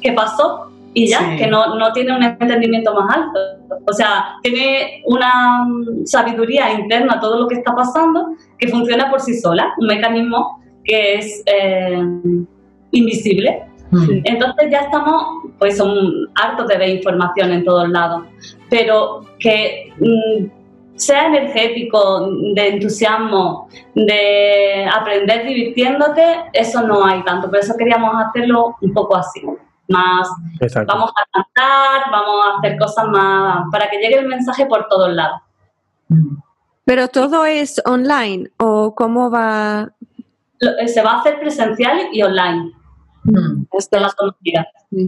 [0.00, 3.38] que pasó y ya, que no, no tiene un entendimiento más alto.
[3.86, 5.66] O sea, tiene una
[6.04, 11.14] sabiduría interna todo lo que está pasando que funciona por sí sola, un mecanismo que
[11.14, 12.02] es eh,
[12.90, 13.64] invisible.
[13.90, 14.20] Mm.
[14.24, 18.24] Entonces ya estamos, pues son hartos de ver información en todos lados,
[18.68, 27.48] pero que mm, sea energético, de entusiasmo, de aprender divirtiéndote, eso no hay tanto.
[27.48, 29.42] Por eso queríamos hacerlo un poco así
[29.92, 30.28] más
[30.86, 35.12] vamos a cantar, vamos a hacer cosas más para que llegue el mensaje por todos
[35.12, 35.40] lados.
[36.84, 39.92] Pero todo es online o cómo va?
[40.60, 42.72] Eh, se va a hacer presencial y online.
[43.24, 43.66] Mm.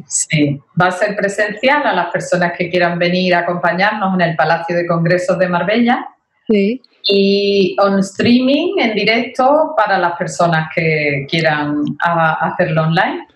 [0.06, 4.36] Sí, va a ser presencial a las personas que quieran venir a acompañarnos en el
[4.36, 6.08] Palacio de Congresos de Marbella.
[6.48, 6.80] Sí.
[7.06, 13.26] Y on streaming en directo para las personas que quieran hacerlo online.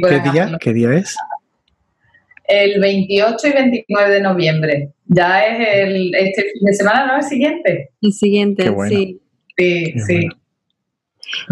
[0.00, 0.58] ¿Qué día?
[0.60, 1.16] ¿Qué día es?
[2.44, 4.92] El 28 y 29 de noviembre.
[5.06, 7.16] Ya es el este fin de semana, ¿no?
[7.18, 7.90] El siguiente.
[8.00, 9.20] El siguiente, sí.
[9.56, 10.28] Sí, sí.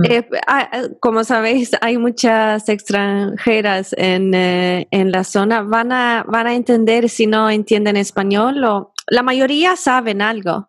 [0.05, 5.63] Eh, ah, como sabéis, hay muchas extranjeras en, eh, en, la zona.
[5.63, 8.63] ¿Van a, ¿Van a entender si no entienden español?
[8.65, 10.69] O, la mayoría saben algo.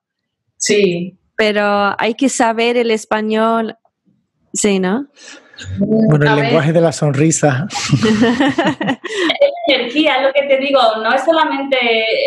[0.58, 1.18] Sí.
[1.36, 3.76] Pero hay que saber el español.
[4.54, 5.08] Sí, ¿no?
[5.80, 7.68] Bueno, el lenguaje de la sonrisa.
[9.68, 11.78] energía, es lo que te digo, no es solamente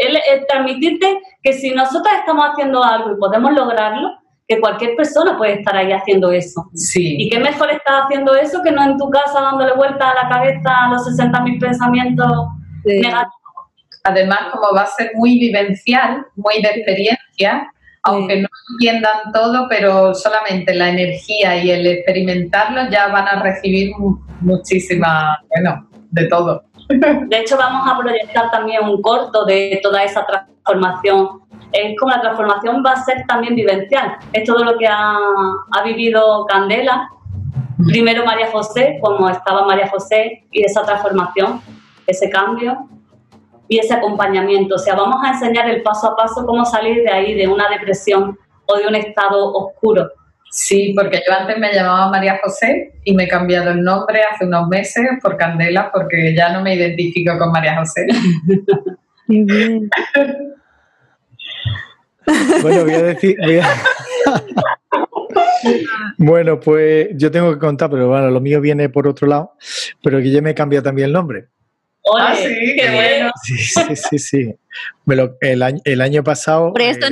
[0.07, 4.11] el, transmitirte que si nosotros estamos haciendo algo y podemos lograrlo,
[4.47, 6.69] que cualquier persona puede estar ahí haciendo eso.
[6.75, 7.17] Sí.
[7.19, 10.29] Y qué mejor estás haciendo eso que no en tu casa dándole vuelta a la
[10.29, 12.49] cabeza a los 60.000 pensamientos
[12.85, 13.33] negativos.
[14.05, 17.73] Además, como va a ser muy vivencial, muy de experiencia,
[18.05, 23.93] aunque no entiendan todo, pero solamente la energía y el experimentarlo ya van a recibir
[24.41, 26.63] muchísima, bueno, de todo.
[26.89, 31.41] De hecho, vamos a proyectar también un corto de toda esa transformación.
[31.73, 34.17] Es como la transformación va a ser también vivencial.
[34.35, 35.17] Es todo lo que ha,
[35.73, 37.09] ha vivido Candela.
[37.87, 41.61] Primero María José, como estaba María José, y esa transformación,
[42.07, 42.87] ese cambio
[43.69, 44.75] y ese acompañamiento.
[44.77, 47.69] O sea, vamos a enseñar el paso a paso cómo salir de ahí, de una
[47.69, 50.09] depresión o de un estado oscuro.
[50.51, 54.47] Sí, porque yo antes me llamaba María José y me he cambiado el nombre hace
[54.47, 58.07] unos meses por Candela porque ya no me identifico con María José.
[62.63, 63.37] bueno, voy a decir...
[66.19, 69.55] bueno, pues yo tengo que contar, pero bueno, lo mío viene por otro lado,
[70.05, 71.49] pero que ya me he cambiado también el nombre.
[72.19, 73.33] Ah, sí, qué bueno.
[73.43, 74.19] Sí, sí, sí.
[74.19, 74.55] sí.
[75.41, 76.73] el, año, el año pasado.
[76.73, 77.07] Por, esto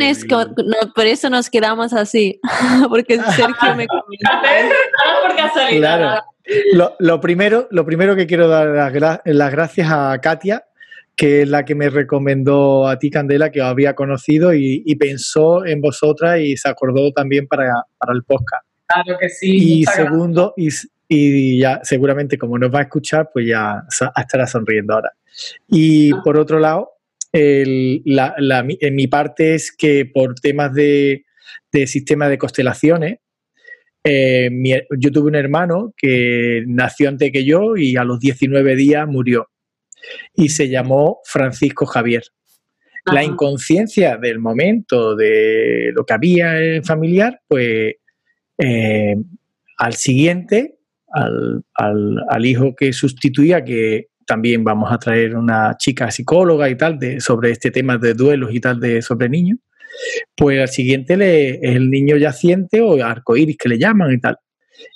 [0.95, 2.41] por eso nos quedamos así,
[2.89, 3.87] porque Sergio me
[5.27, 6.23] porque Claro.
[6.73, 10.65] Lo, lo, primero, lo primero que quiero dar las, gracias a Katia,
[11.17, 15.65] que es la que me recomendó a ti, Candela, que os había conocido y, pensó
[15.65, 18.67] en vosotras y se acordó también para, para el podcast.
[18.87, 19.81] Claro que sí.
[19.81, 20.69] Y segundo, y,
[21.15, 23.83] y ya seguramente como nos va a escuchar, pues ya
[24.17, 25.13] estará sonriendo ahora.
[25.69, 26.21] Y ah.
[26.25, 26.93] por otro lado,
[27.33, 31.25] en mi parte es que por temas de,
[31.87, 33.19] sistema de constelaciones,
[34.05, 34.51] eh,
[34.99, 39.51] yo tuve un hermano que nació antes que yo y a los 19 días murió.
[40.35, 42.25] Y se llamó Francisco Javier.
[43.05, 47.97] La inconsciencia del momento de lo que había en familiar, pues
[48.57, 49.17] eh,
[49.77, 50.79] al siguiente
[51.13, 51.65] al,
[52.29, 57.21] al, hijo que sustituía, que también vamos a traer una chica psicóloga y tal de,
[57.21, 59.59] sobre este tema de duelos y tal de sobre niños,
[60.37, 64.37] pues al siguiente le, es el niño yaciente o arcoíris que le llaman y tal.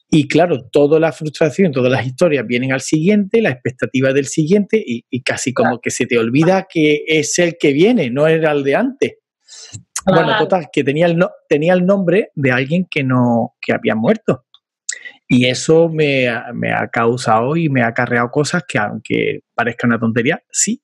[0.09, 4.83] Y claro, toda la frustración, todas las historias vienen al siguiente, la expectativa del siguiente
[4.85, 8.63] y, casi como que se te olvida que es el que viene, no era el
[8.63, 9.15] de antes.
[10.07, 13.97] Bueno, total, que tenía el, no, tenía el nombre de alguien que no que había
[13.97, 14.46] muerto.
[15.29, 20.43] Y eso me, ha causado y me ha acarreado cosas que, aunque parezca una tontería,
[20.51, 20.83] sí.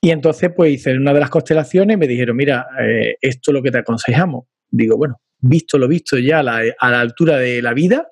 [0.00, 3.54] Y entonces, pues hice una de las constelaciones y me dijeron, mira, eh, esto es
[3.54, 4.44] lo que te aconsejamos.
[4.70, 8.08] Digo, bueno, visto lo visto ya a la, altura de la vida,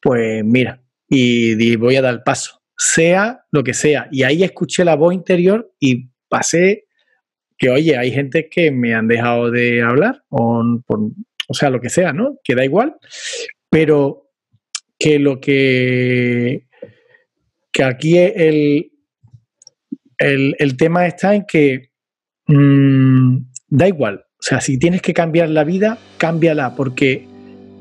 [0.00, 4.08] pues mira, y, voy a dar paso, sea lo que sea.
[4.10, 6.86] Y ahí escuché la voz interior y pasé
[7.58, 10.64] que, oye, hay gente que me han dejado de hablar, o,
[11.48, 12.38] o sea, lo que sea, ¿no?
[12.42, 12.96] Que da igual,
[13.76, 14.30] pero
[14.98, 16.66] que lo que,
[17.70, 18.90] que aquí el,
[20.18, 21.90] el, tema está en que
[22.46, 23.36] mm,
[23.68, 24.24] da igual.
[24.30, 27.28] O sea, si tienes que cambiar la vida, cámbiala, porque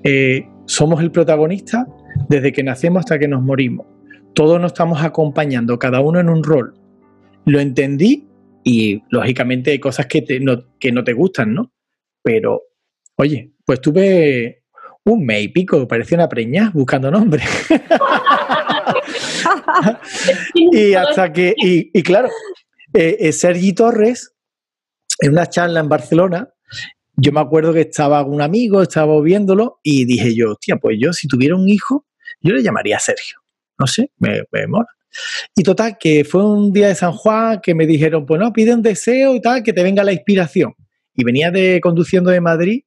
[0.04, 1.88] eh, somos el protagonista
[2.28, 3.88] desde que nacemos hasta que nos morimos.
[4.34, 6.74] todos nos estamos acompañando, cada uno en un rol.
[7.46, 8.28] Lo entendí
[8.66, 11.72] y lógicamente hay cosas que, no, que no te gustan, ¿no?
[12.22, 12.64] Pero,
[13.16, 14.65] oye, pues tuve
[15.06, 17.44] un mes y pico, parecía una preña buscando nombre.
[20.56, 22.30] y hasta que, y, claro,
[22.94, 24.34] eh, eh, Sergi Torres,
[25.20, 26.50] en una charla en Barcelona,
[27.18, 31.14] yo me acuerdo que estaba un amigo, estaba viéndolo y dije yo, hostia, pues yo
[31.14, 32.06] si tuviera un hijo,
[32.42, 33.38] yo le llamaría Sergio.
[33.78, 34.88] No sé, me, me mola.
[35.56, 38.74] Y total, que fue un día de San Juan que me dijeron, pues no, pide
[38.74, 40.74] un deseo y tal, que te venga la inspiración.
[41.14, 42.84] Y venía de conduciendo de Madrid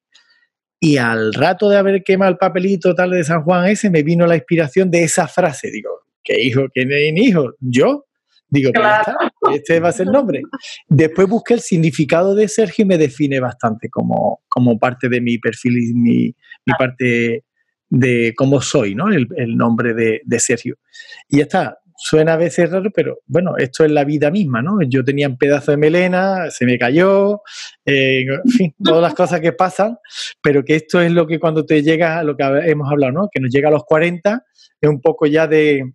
[0.81, 4.27] y al rato de haber quemado el papelito tal de San Juan ese, me vino
[4.27, 5.71] la inspiración de esa frase.
[5.71, 5.91] Digo,
[6.23, 6.69] ¿qué hijo?
[6.73, 7.55] ¿Quién es hijo?
[7.61, 8.05] ¿Yo?
[8.51, 10.43] Digo, pues este va a ser el nombre.
[10.89, 15.39] Después busqué el significado de Sergio y me define bastante como, como parte de mi
[15.39, 17.45] perfil y mi, mi parte
[17.91, 19.09] de cómo soy, ¿no?
[19.13, 20.77] El, nombre de, de, Sergio.
[21.29, 24.79] Y ya está, suena a veces raro, pero bueno, esto es la vida misma, ¿no?
[24.89, 27.43] Yo tenía un pedazo de melena, se me cayó,
[27.85, 29.99] eh, en fin, todas las cosas que pasan,
[30.41, 33.29] pero que esto es lo que cuando te llega, lo que hemos hablado, ¿no?
[33.31, 34.45] Que nos llega a los 40,
[34.81, 35.93] es un poco ya de,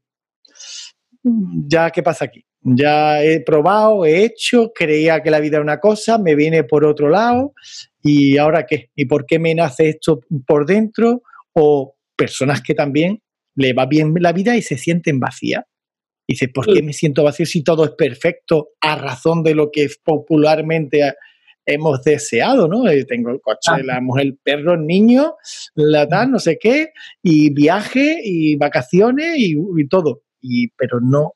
[1.68, 2.46] ya, ¿qué pasa aquí?
[2.62, 6.86] Ya he probado, he hecho, creía que la vida era una cosa, me viene por
[6.86, 7.54] otro lado,
[8.02, 8.90] ¿y ahora qué?
[8.96, 11.24] ¿Y por qué me nace esto por dentro?
[11.54, 13.22] O personas que también
[13.56, 15.64] le va bien la vida y se sienten vacías
[16.28, 19.90] Dice, ¿por qué me siento vacío si todo es perfecto a razón de lo que
[20.04, 21.02] popularmente
[21.66, 22.88] hemos deseado, ¿no?
[22.90, 25.36] Eh, tengo el coche, la mujer, el perro, el niño,
[25.76, 29.56] la tal, no sé qué, y viaje, y vacaciones, y,
[29.88, 30.24] todo.
[30.42, 31.34] Y, pero no,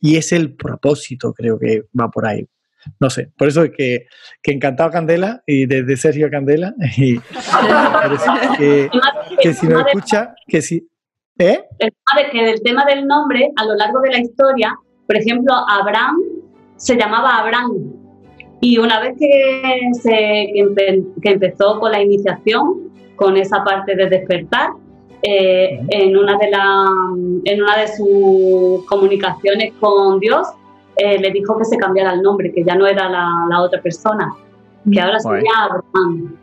[0.00, 2.46] y es el propósito, creo que va por ahí.
[2.98, 4.06] No sé, por eso es que,
[4.42, 7.18] que encantado Candela, y desde Sergio Candela, y
[8.58, 8.88] que,
[9.42, 10.88] que si nos escucha, que si,
[11.40, 11.58] ¿Eh?
[11.78, 15.16] El tema de, que del tema del nombre, a lo largo de la historia, por
[15.16, 16.18] ejemplo, Abraham
[16.76, 17.94] se llamaba Abraham.
[18.60, 20.52] Y una vez que, se,
[21.22, 24.72] que, empezó con la iniciación, con esa parte de despertar,
[25.22, 26.86] eh, en, una de la,
[27.44, 30.46] en una de sus comunicaciones con Dios,
[30.96, 33.80] eh, le dijo que se cambiara el nombre, que ya no era la, la otra
[33.80, 34.30] persona,
[34.92, 36.36] que ahora sería Abraham.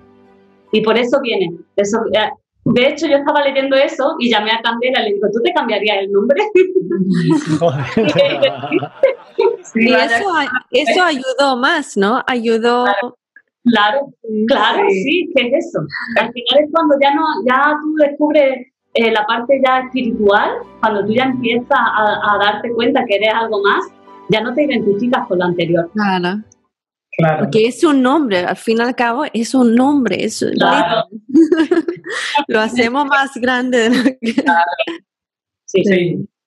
[0.72, 1.56] Y por eso viene.
[1.76, 2.00] Eso,
[2.78, 5.52] de hecho, yo estaba leyendo eso y llamé a Candela y le digo, ¿tú te
[5.52, 6.40] cambiarías el nombre?
[9.76, 10.26] y eso,
[10.70, 12.24] eso ayudó más, ¿no?
[12.28, 12.86] Ayudó...
[13.64, 14.14] Claro,
[14.48, 15.28] claro, sí.
[15.36, 15.80] ¿qué es eso?
[16.18, 21.04] Al final es cuando ya, no, ya tú descubres eh, la parte ya espiritual, cuando
[21.06, 23.88] tú ya empiezas a, a darte cuenta que eres algo más,
[24.30, 25.90] ya no te identificas con lo anterior.
[25.94, 26.44] Claro.
[27.18, 30.42] Porque es un nombre, al fin y al cabo es un nombre, es
[32.48, 34.18] lo hacemos más grande.
[35.70, 36.28] Sí, sí.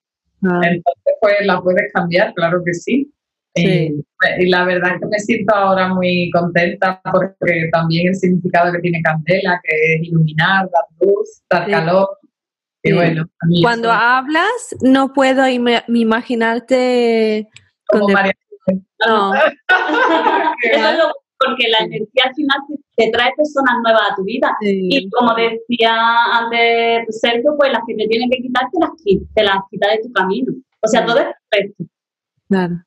[0.42, 0.59] Ah.
[0.62, 3.12] Entonces, pues la puedes cambiar, claro que sí.
[3.54, 3.92] Y,
[4.48, 9.02] la verdad es que me siento ahora muy contenta porque también el significado que tiene
[9.02, 12.09] Candela, que es iluminar, dar luz, dar calor.
[12.83, 13.28] Y bueno,
[13.61, 17.46] Cuando hablas, no puedo imaginarte
[17.87, 18.33] como María
[19.07, 19.33] no.
[21.40, 22.59] porque la energía al final
[22.96, 24.55] te, trae personas nuevas a tu vida.
[24.61, 25.94] Y como decía
[26.38, 28.90] antes Sergio, pues las que te tienen que quitar, te las,
[29.35, 30.53] te las quita de tu camino.
[30.81, 31.85] O sea, todo es perfecto.
[32.49, 32.83] Claro.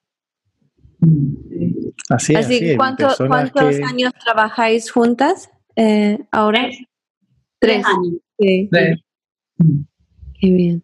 [2.09, 6.69] Así, así, ¿cuántos años trabajáis juntas eh, ahora?
[7.59, 7.83] Tres.
[7.85, 8.13] años.
[8.39, 8.69] Sí.
[10.39, 10.83] Qué bien.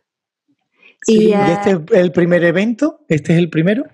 [1.08, 3.06] ¿Y, este es el primer evento?
[3.08, 3.86] ¿Este es el primero?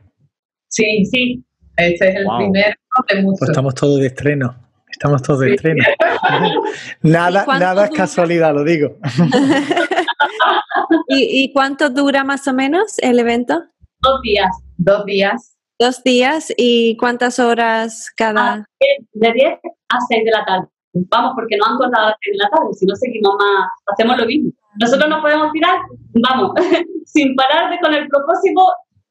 [0.76, 1.42] Sí, sí.
[1.78, 2.76] Este es el primero
[3.08, 3.40] de muchos.
[3.40, 4.54] Pues estamos todos de estreno.
[4.92, 5.82] Estamos todos de estreno.
[7.02, 8.98] nada, nada es casualidad, lo digo.
[11.08, 13.64] ¿Y, cuánto dura más o menos el evento?
[14.02, 14.50] Dos días.
[14.78, 15.58] Dos días.
[15.80, 16.54] Dos días.
[16.58, 18.54] ¿Y cuántas horas cada?
[18.54, 18.66] Ah,
[19.14, 19.60] de 10
[19.90, 20.68] a 6 de la tarde.
[20.94, 23.70] Vamos, porque no han cortado a las 6 de la tarde, si no seguimos más,
[23.94, 24.52] hacemos lo mismo.
[24.80, 25.78] Nosotros no podemos tirar,
[26.16, 26.52] vamos,
[27.06, 28.62] sin parar de con el propósito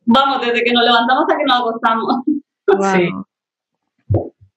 [0.05, 2.25] vamos, desde que nos levantamos hasta que nos acostamos.
[2.95, 3.09] Sí.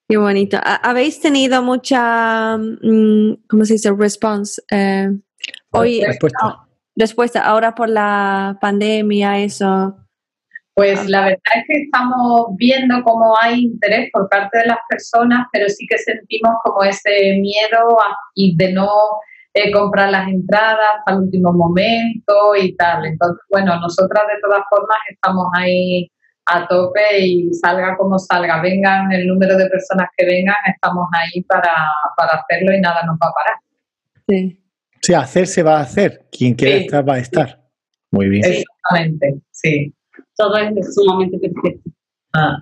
[0.10, 0.58] Qué bonito.
[0.64, 3.92] ¿Habéis tenido mucha, mm, ¿cómo se dice?
[3.92, 4.62] Response.
[4.72, 5.10] Eh,
[5.72, 6.60] hoy, respuesta.
[6.96, 7.42] respuesta.
[7.42, 9.98] Ahora por la pandemia, eso.
[10.76, 15.48] Pues la verdad es que estamos viendo cómo hay interés por parte de las personas,
[15.52, 17.98] pero sí que sentimos como ese miedo
[18.36, 18.88] y de no
[19.58, 23.06] eh, comprar las entradas hasta el último momento y tal.
[23.06, 26.12] Entonces, bueno, nosotras de todas formas estamos ahí
[26.46, 31.42] a tope y salga como salga, vengan el número de personas que vengan, estamos ahí
[31.44, 31.74] para,
[32.18, 33.60] hacerlo y nada nos va a parar.
[34.28, 34.64] Sí.
[35.02, 36.28] Sí, hacer se va a hacer.
[36.32, 37.62] Quien quiera estar va a estar.
[38.12, 38.44] Muy bien.
[38.46, 39.94] Exactamente, sí.
[40.36, 41.90] Todo es sumamente perfecto.
[42.34, 42.58] Ah,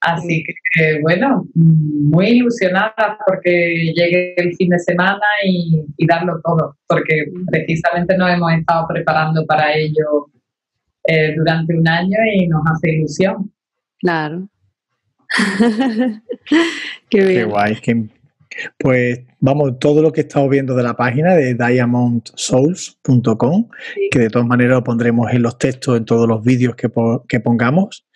[0.00, 0.44] así
[0.74, 8.16] que, bueno, muy ilusionada porque llegue el fin de semana y, darlo todo, porque precisamente
[8.16, 10.30] nos hemos estado preparando para ello
[11.04, 13.52] eh, durante un año y nos hace ilusión.
[14.00, 14.48] Claro.
[17.10, 17.34] Qué, bien.
[17.34, 17.76] Qué guay.
[18.78, 23.68] pues vamos, todo lo que he estado viendo de la página de diamondsouls.com,
[24.10, 28.06] que de todas maneras lo pondremos en los textos, en todos los vídeos que, pongamos.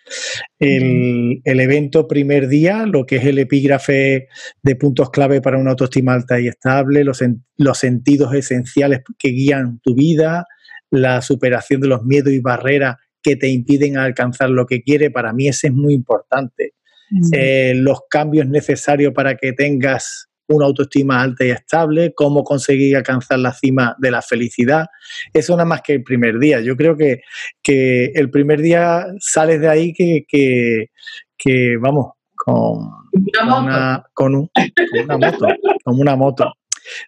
[0.59, 4.27] El, evento primer día, lo que es el epígrafe
[4.61, 7.23] de puntos clave para una autoestima alta y estable, los,
[7.57, 10.45] los sentidos esenciales que guían tu vida,
[10.91, 15.33] la superación de los miedos y barreras que te impiden alcanzar lo que quiere, para
[15.33, 16.73] mí ese es muy importante.
[17.33, 23.39] Eh, los cambios necesarios para que tengas una autoestima alta y estable, cómo conseguir alcanzar
[23.39, 24.87] la cima de la felicidad.
[25.33, 26.61] Eso nada más que el primer día.
[26.61, 27.21] Yo creo que,
[27.61, 30.25] que el primer día sales de ahí que,
[31.37, 32.91] que, vamos, con,
[33.47, 35.47] una, con, una moto,
[35.83, 36.53] con una moto.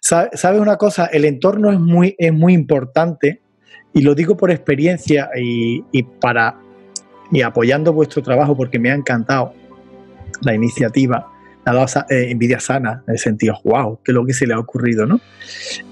[0.00, 1.06] ¿Sabes una cosa?
[1.06, 3.42] El entorno es muy, es muy importante
[3.92, 6.58] y lo digo por experiencia y, y para
[7.30, 9.52] y apoyando vuestro trabajo porque me ha encantado
[10.42, 11.30] la iniciativa
[11.72, 14.58] dado eh, envidia sana, en el sentido, wow, qué es lo que se le ha
[14.58, 15.20] ocurrido, ¿no?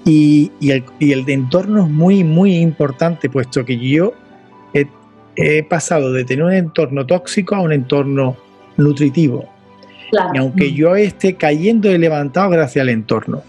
[0.05, 4.13] Y, el, y el, entorno es muy, muy importante, puesto que yo
[4.73, 8.35] he, pasado de tener un entorno tóxico a un entorno
[8.77, 9.47] nutritivo.
[10.33, 13.43] Y aunque yo esté cayendo, he levantado gracias al entorno.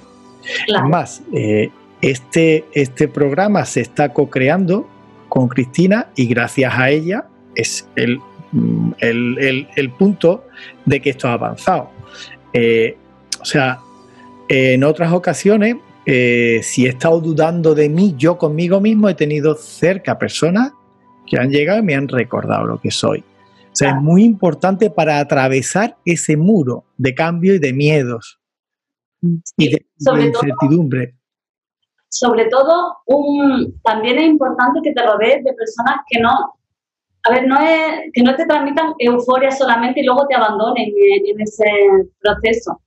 [0.76, 1.70] Además, eh,
[2.03, 4.87] este, este programa se está co-creando
[5.31, 7.24] con Cristina y gracias a ella
[7.55, 8.20] es el,
[8.53, 10.45] mm, el, el punto
[10.85, 11.91] de que esto ha avanzado.
[12.53, 12.96] Eh,
[13.40, 13.80] o sea,
[14.49, 15.76] en otras ocasiones,
[16.07, 20.72] eh, si he estado dudando de mí, yo conmigo mismo he tenido cerca personas
[21.26, 23.20] que han llegado y me han recordado lo que soy.
[23.20, 28.40] O sea, es muy importante para atravesar ese muro de cambio y de miedos
[29.57, 31.14] y de, incertidumbre.
[32.09, 32.96] sobre todo,
[33.84, 36.57] también es importante que te rodees de personas que no
[37.29, 41.41] a ver, no es que no te transmitan euforia solamente y luego te abandonen en,
[41.41, 41.64] ese
[42.20, 42.81] proceso.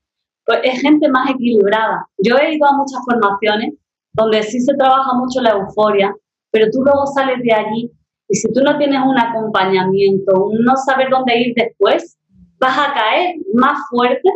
[0.45, 2.07] Pues es gente más equilibrada.
[2.17, 3.73] Yo he ido a muchas formaciones
[4.13, 6.13] donde sí se trabaja mucho la euforia,
[6.49, 7.91] pero tú luego sales de allí
[8.27, 12.17] y si tú no tienes un acompañamiento, un no saber dónde ir después,
[12.59, 14.29] vas a caer más fuerte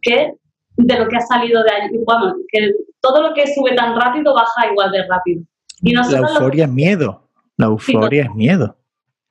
[0.00, 0.34] que
[0.76, 1.98] de lo que ha salido de allí.
[2.04, 5.42] Bueno, que todo lo que sube tan rápido baja igual de rápido.
[5.82, 7.28] Y la euforia es miedo.
[7.56, 8.76] La euforia es miedo.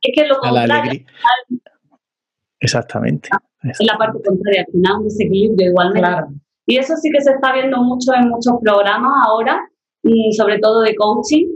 [0.03, 1.05] Es que lo contrario.
[2.59, 3.29] Exactamente.
[3.63, 6.39] Es la parte contraria, al final un desequilibrio igualmente.
[6.65, 9.59] Y eso sí que se está viendo mucho en muchos programas ahora,
[10.03, 11.47] y sobre todo de coaching,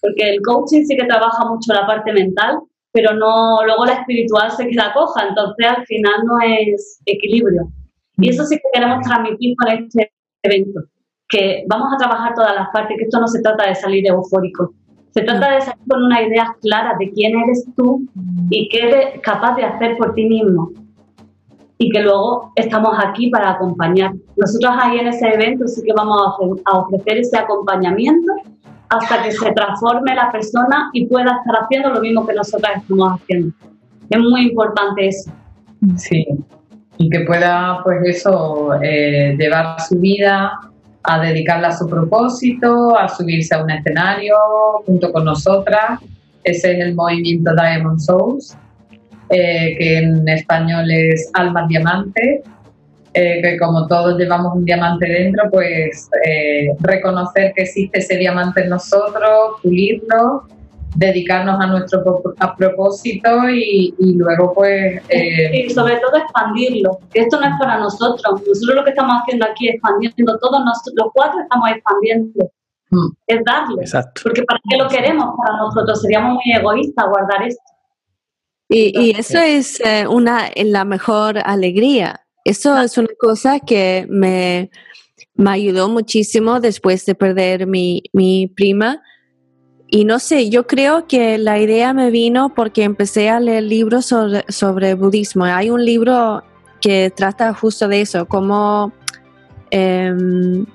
[0.00, 2.60] porque el coaching sí que trabaja mucho la parte mental,
[2.92, 7.68] pero no luego la espiritual se queda coja, entonces al final no es equilibrio.
[8.18, 10.80] Y eso sí que queremos transmitir con este evento,
[11.28, 14.74] que vamos a trabajar todas las partes, que esto no se trata de salir eufórico,
[15.10, 18.02] se trata de salir con una idea clara de quién eres tú
[18.50, 20.70] y qué eres capaz de hacer por ti mismo.
[21.78, 24.12] Y que luego estamos aquí para acompañar.
[24.36, 26.18] Nosotros ahí en ese evento sí que vamos
[26.64, 28.32] a ofrecer ese acompañamiento
[28.88, 33.12] hasta que se transforme la persona y pueda estar haciendo lo mismo que nosotras estamos
[33.12, 33.54] haciendo.
[34.10, 35.30] Es muy importante eso.
[35.96, 36.26] Sí,
[36.96, 40.58] y que pueda, pues eso, eh, llevar su vida
[41.08, 44.36] a dedicarla a su propósito, a subirse a un escenario
[44.84, 46.00] junto con nosotras.
[46.44, 48.54] Ese es el movimiento Diamond Souls,
[49.30, 52.42] eh, que en español es Alma Diamante,
[53.14, 58.64] eh, que como todos llevamos un diamante dentro, pues eh, reconocer que existe ese diamante
[58.64, 60.44] en nosotros, pulirlo
[60.96, 62.02] dedicarnos a nuestro
[62.56, 65.02] propósito y, luego pues...
[65.08, 69.16] Eh, y sobre todo expandirlo, que esto no es para nosotros, nosotros lo que estamos
[69.22, 70.60] haciendo aquí es expandiendo, todos
[70.94, 72.50] los cuatro estamos expandiendo,
[72.90, 73.08] mm.
[73.26, 74.22] es darle, Exacto.
[74.24, 77.62] porque para qué lo queremos para nosotros, seríamos muy egoístas guardar esto.
[78.70, 82.20] Y, eso es eh, una la mejor alegría.
[82.44, 84.70] Eso es una cosa que me,
[85.34, 89.00] me ayudó muchísimo después de perder mi, mi prima
[89.90, 94.12] y no sé, yo creo que la idea me vino porque empecé a leer libros
[94.48, 95.44] sobre, budismo.
[95.44, 96.42] Hay un libro
[96.80, 98.92] que trata justo de eso, cómo,
[99.70, 100.66] em,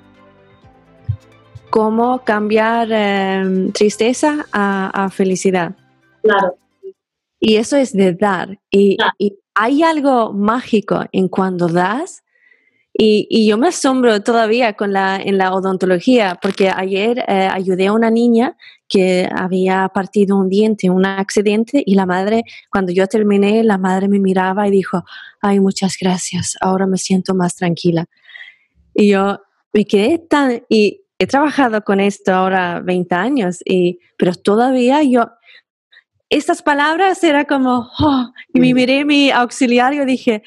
[1.70, 5.76] cómo cambiar em, tristeza a, felicidad.
[6.22, 6.56] Claro.
[7.38, 8.58] Y eso es de dar.
[8.70, 12.23] Y, y, hay algo mágico en cuando das
[12.96, 17.92] Y, yo me asombro todavía con la, en la odontología, porque ayer eh, ayudé a
[17.92, 18.56] una niña
[18.88, 23.78] que había partido un diente en un accidente y la madre, cuando yo terminé, la
[23.78, 25.02] madre me miraba y dijo,
[25.40, 28.06] ay, muchas gracias, ahora me siento más tranquila.
[28.94, 29.40] Y yo
[29.72, 35.30] me quedé tan, y he trabajado con esto ahora 20 años, y, pero todavía yo,
[36.30, 40.44] estas palabras era como, oh, y me miré mi auxiliario y dije,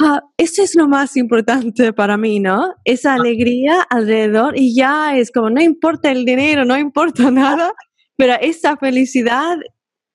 [0.00, 2.74] ah, eso es lo más importante para mí, ¿no?
[2.84, 3.16] Esa ah.
[3.16, 7.72] alegría alrededor y ya es como, no importa el dinero, no importa nada,
[8.16, 9.56] pero esa felicidad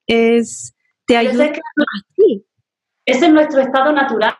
[0.07, 0.75] es,
[1.05, 1.51] te ayuda a
[2.15, 2.45] ti.
[3.05, 4.35] Ese es nuestro estado natural.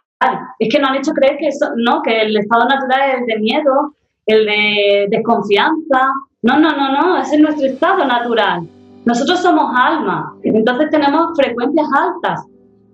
[0.60, 3.26] Es que nos han hecho creer que, eso, no, que el estado natural es el
[3.26, 6.12] de miedo, el de desconfianza.
[6.42, 8.68] No, no, no, no, ese es nuestro estado natural.
[9.06, 12.46] Nosotros somos alma, entonces tenemos frecuencias altas,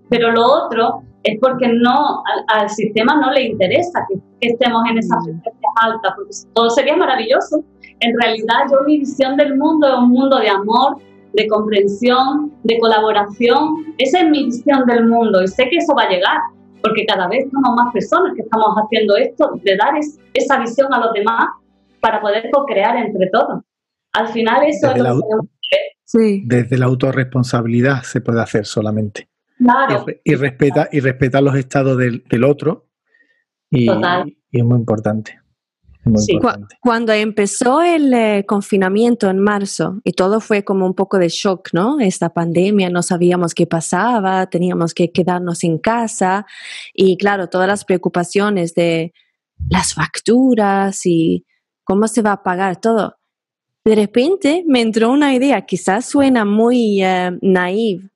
[0.08, 5.20] pero lo otro es porque no al, sistema no le interesa que, estemos en esa
[5.22, 7.64] frecuencia alta, porque todo sería maravilloso.
[8.00, 10.98] En realidad, yo mi visión del mundo es un mundo de amor,
[11.32, 13.94] de comprensión, de colaboración.
[13.98, 16.38] Esa es mi visión del mundo y sé que eso va a llegar,
[16.82, 19.94] porque cada vez somos más personas que estamos haciendo esto, de dar
[20.34, 21.46] esa visión a los demás
[22.00, 23.64] para poder co-crear entre todos.
[24.12, 25.20] Al final eso es lo
[26.12, 29.28] que Desde la autorresponsabilidad se puede hacer solamente.
[30.24, 32.88] Y, respeta, y respeta los estados del, otro.
[33.70, 35.40] Y, es muy importante.
[36.80, 41.70] Cuando empezó el eh, confinamiento en marzo y todo fue como un poco de shock,
[41.72, 41.98] ¿no?
[41.98, 46.46] Esta pandemia, no sabíamos qué pasaba, teníamos que quedarnos en casa
[46.94, 49.12] y claro, todas las preocupaciones de
[49.68, 51.44] las facturas y
[51.82, 53.16] cómo se va a pagar todo.
[53.84, 58.10] De repente me entró una idea, quizás suena muy uh, naive,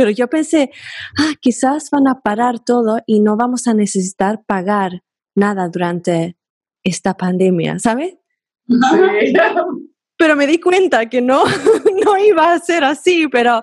[0.00, 0.70] Pero yo pensé,
[1.18, 5.02] ah, quizás van a parar todo y no vamos a necesitar pagar
[5.34, 6.38] nada durante
[6.82, 8.14] esta pandemia, ¿sabes?
[10.16, 11.44] Pero me di cuenta que no,
[12.02, 13.62] no iba a ser así, pero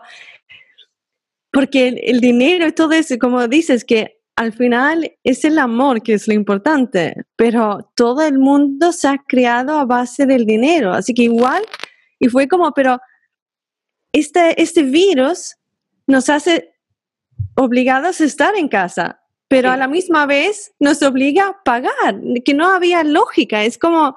[1.52, 6.14] porque el, dinero y todo eso, como dices, que al final es el amor que
[6.14, 11.16] es lo importante, pero todo el mundo se ha creado a base del dinero, así
[11.16, 11.64] que igual,
[12.20, 13.00] y fue como, pero
[14.14, 15.58] este, este virus
[16.08, 16.74] nos hace
[17.56, 22.54] obligados a estar en casa, pero a la misma vez nos obliga a pagar, que
[22.54, 24.16] no había lógica, es como,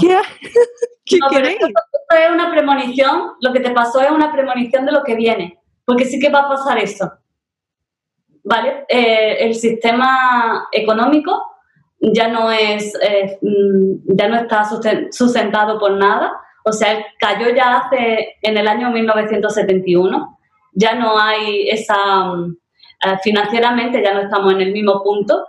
[0.00, 0.08] ¿qué,
[1.04, 5.14] ¿qué Esto, es una premonición, lo que te pasó es una premonición de lo que
[5.14, 7.12] viene, porque sí que va a pasar eso.
[8.42, 8.86] ¿Vale?
[8.88, 11.46] Eh, el sistema económico
[12.00, 14.64] ya no es, eh, mm, ya no está
[15.10, 16.32] sustentado por nada,
[16.64, 20.38] o sea, cayó ya hace, en el año 1971,
[20.72, 22.56] ya no hay esa, mm,
[23.06, 25.46] eh, financieramente ya no estamos en el mismo punto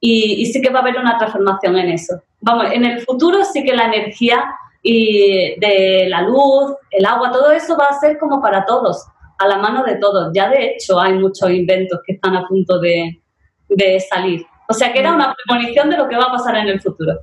[0.00, 2.20] y, sí que va a haber una transformación en eso.
[2.40, 4.44] Vamos, en el futuro sí que la energía
[4.82, 9.06] y de la luz, el agua, todo eso va a ser como para todos,
[9.38, 10.32] a la mano de todos.
[10.34, 13.22] Ya de hecho hay muchos inventos que están a punto de,
[13.68, 14.44] de salir.
[14.68, 17.20] O sea que era una premonición de lo que va a pasar en el futuro.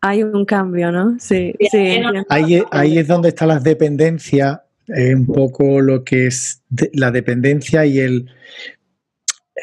[0.00, 1.14] Hay un cambio, ¿no?
[1.18, 2.02] Sí, sí.
[2.28, 6.62] Ahí, ahí es donde están las dependencias es un poco lo que es
[6.92, 8.30] la dependencia y el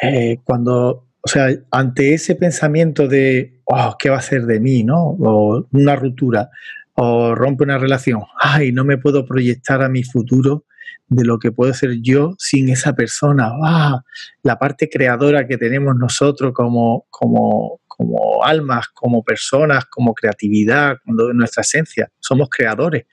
[0.01, 4.83] eh, cuando, o sea, ante ese pensamiento de, oh, ¿qué va a ser de mí?
[4.83, 5.17] ¿no?
[5.19, 6.49] O una ruptura,
[6.95, 10.65] o rompe una relación, ay, no me puedo proyectar a mi futuro
[11.07, 13.51] de lo que puedo ser yo sin esa persona.
[13.63, 14.01] Ah,
[14.43, 21.61] la parte creadora que tenemos nosotros como, como, como almas, como personas, como creatividad, nuestra
[21.61, 23.05] esencia, somos creadores.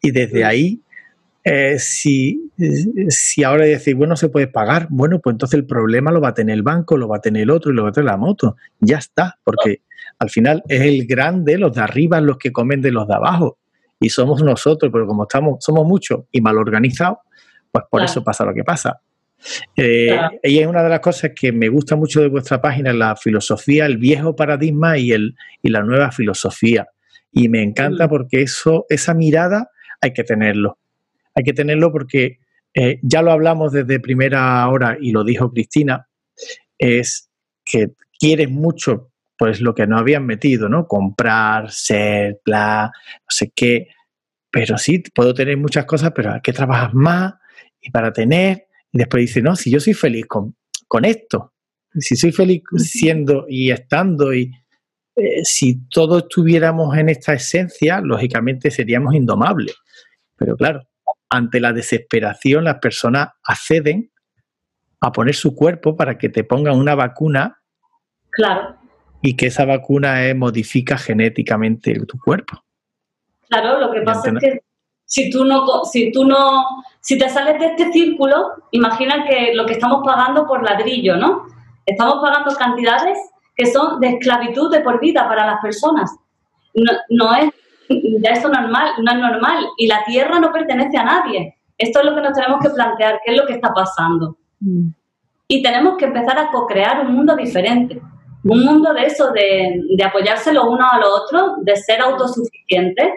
[0.00, 0.82] Y desde ahí
[1.44, 2.52] eh, si,
[3.08, 6.34] si ahora decís, bueno, se puede pagar, bueno, pues entonces el problema lo va a
[6.34, 8.16] tener el banco, lo va a tener el otro y lo va a tener la
[8.16, 8.56] moto.
[8.80, 9.82] Ya está, porque
[10.18, 13.58] al final es el grande, los de arriba los que comen de los de abajo.
[13.98, 17.18] Y somos nosotros, pero como estamos, somos muchos y mal organizados,
[17.70, 19.00] pues por eso pasa lo que pasa.
[19.76, 23.16] Eh, y es una de las cosas que me gusta mucho de vuestra página, la
[23.16, 26.88] filosofía, el viejo paradigma y, el, y la nueva filosofía.
[27.32, 29.70] Y me encanta porque eso, esa mirada
[30.00, 30.78] hay que tenerlo
[31.34, 32.38] hay que tenerlo porque
[32.74, 36.08] eh, ya lo hablamos desde primera hora y lo dijo Cristina,
[36.78, 37.30] es
[37.64, 40.86] que quieres mucho pues lo que no habían metido, ¿no?
[40.86, 43.88] Comprar, ser, bla, no sé qué.
[44.50, 47.34] Pero sí, puedo tener muchas cosas, pero hay que trabajar más
[47.80, 48.68] y para tener.
[48.92, 50.54] Y después dice, no, si yo soy feliz con,
[50.86, 51.54] con esto,
[51.98, 54.52] si soy feliz siendo y estando y
[55.16, 59.74] eh, si todos estuviéramos en esta esencia, lógicamente seríamos indomables.
[60.36, 60.86] Pero claro,
[61.32, 64.12] ante la desesperación las personas acceden
[65.00, 67.58] a poner su cuerpo para que te pongan una vacuna.
[68.30, 68.76] Claro.
[69.20, 72.64] y que esa vacuna eh, modifica genéticamente tu cuerpo.
[73.48, 74.62] Claro, lo que pasa es que
[75.04, 76.64] si tú no, si tú no,
[77.00, 81.44] si te sales de este círculo, imagina que lo que estamos pagando por ladrillo, ¿no?
[81.84, 83.18] Estamos pagando cantidades
[83.54, 86.10] que son de esclavitud de por vida para las personas.
[86.74, 87.52] No, no es
[87.88, 91.56] ya esto normal, no es normal y la tierra no pertenece a nadie.
[91.78, 94.36] Esto es lo que nos tenemos que plantear, qué es lo que está pasando.
[94.60, 94.88] Mm.
[95.48, 98.00] Y tenemos que empezar a co-crear un mundo diferente,
[98.44, 103.08] un mundo de eso, de, de apoyarse lo uno a lo otro, de ser autosuficientes,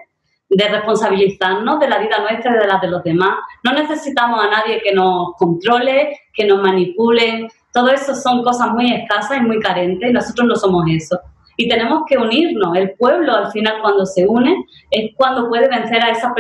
[0.49, 3.35] de responsabilizarnos de la vida nuestra y de la de los demás.
[3.63, 7.47] No necesitamos a nadie que nos controle, que nos manipule.
[7.73, 11.19] Todo eso son cosas muy escasas y muy carentes y nosotros no somos eso.
[11.57, 12.75] Y tenemos que unirnos.
[12.75, 14.55] El pueblo, al final, cuando se une,
[14.91, 16.31] es cuando puede vencer a esas,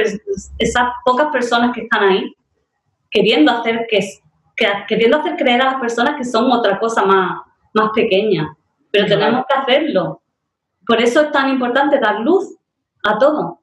[0.57, 2.35] esas pocas personas que están ahí,
[3.09, 3.99] queriendo hacer, que,
[4.87, 7.41] queriendo hacer creer a las personas que son otra cosa más,
[7.73, 8.55] más pequeña.
[8.91, 10.21] Pero tenemos que hacerlo.
[10.85, 12.55] Por eso es tan importante dar luz
[13.03, 13.61] a todo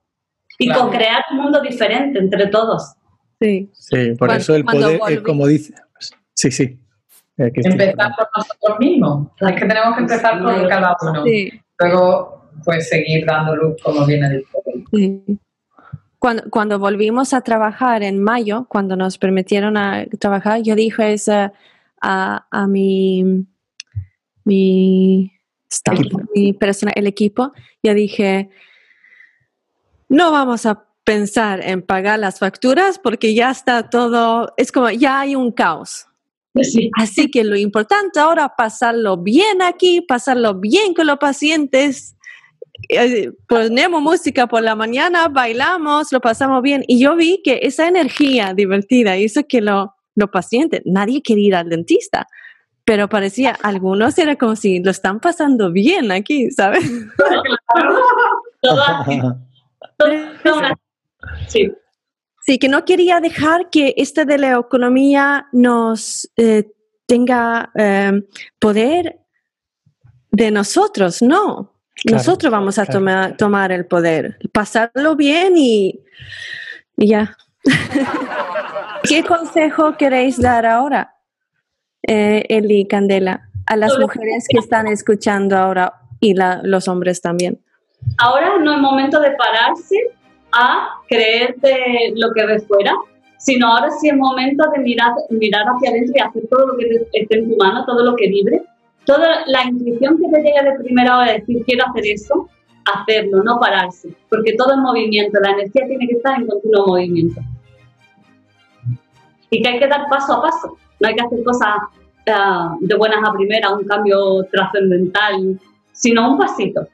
[0.58, 2.94] y con crear un mundo diferente entre todos.
[3.40, 5.74] Sí, sí por eso el poder es como dice.
[6.34, 6.78] Sí, sí.
[7.36, 9.28] Empezar por nosotros mismos.
[9.40, 11.24] Es que tenemos que empezar por cada uno.
[11.78, 14.44] Luego, pues seguir dando luz como viene del
[14.92, 15.38] sí.
[16.18, 21.52] Cuando, cuando volvimos a trabajar en mayo, cuando nos permitieron a trabajar, yo dije eso
[22.00, 23.44] a, a mi,
[24.44, 25.32] mi,
[26.34, 27.52] mi persona, el equipo,
[27.82, 28.50] yo dije,
[30.08, 35.20] no vamos a pensar en pagar las facturas porque ya está todo, es como ya
[35.20, 36.06] hay un caos.
[36.98, 42.16] Así que lo importante ahora es pasarlo bien aquí, pasarlo bien con los pacientes.
[42.88, 46.84] Eh, ponemos música por la mañana, bailamos, lo pasamos bien.
[46.86, 49.88] Y yo vi que esa energía divertida hizo que los
[50.30, 52.26] pacientes, nadie quería ir al dentista,
[52.84, 56.84] pero parecía, algunos era como si lo están pasando bien aquí, ¿sabes?
[61.48, 61.72] Sí.
[62.44, 66.72] Sí, que no quería dejar que esta de la economía nos eh,
[67.06, 68.24] tenga em,
[68.58, 69.20] poder
[70.30, 71.72] de nosotros, no.
[72.10, 76.00] nosotros vamos a tomar, tomar el poder, pasarlo bien y,
[76.96, 77.36] ya.
[79.04, 81.14] ¿Qué consejo queréis dar ahora,
[82.02, 87.62] eh, Eli Candela, a las mujeres que están escuchando ahora y los hombres también?
[88.18, 89.96] Ahora no es momento de pararse
[90.52, 92.94] a creer de lo que ves fuera,
[93.38, 97.06] sino ahora sí es momento de mirar, mirar hacia adentro y hacer todo lo que
[97.12, 98.62] esté en tu mano, todo lo que vibre.
[99.04, 102.48] Toda la intuición que te llega de primera hora, decir quiero hacer eso,
[102.84, 107.40] hacerlo, no pararse, porque todo es movimiento, la energía tiene que estar en continuo movimiento.
[109.50, 111.76] Y que hay que dar paso a paso, no hay que hacer cosas
[112.28, 115.58] uh, de buenas a primeras, un cambio trascendental,
[115.92, 116.86] sino un pasito.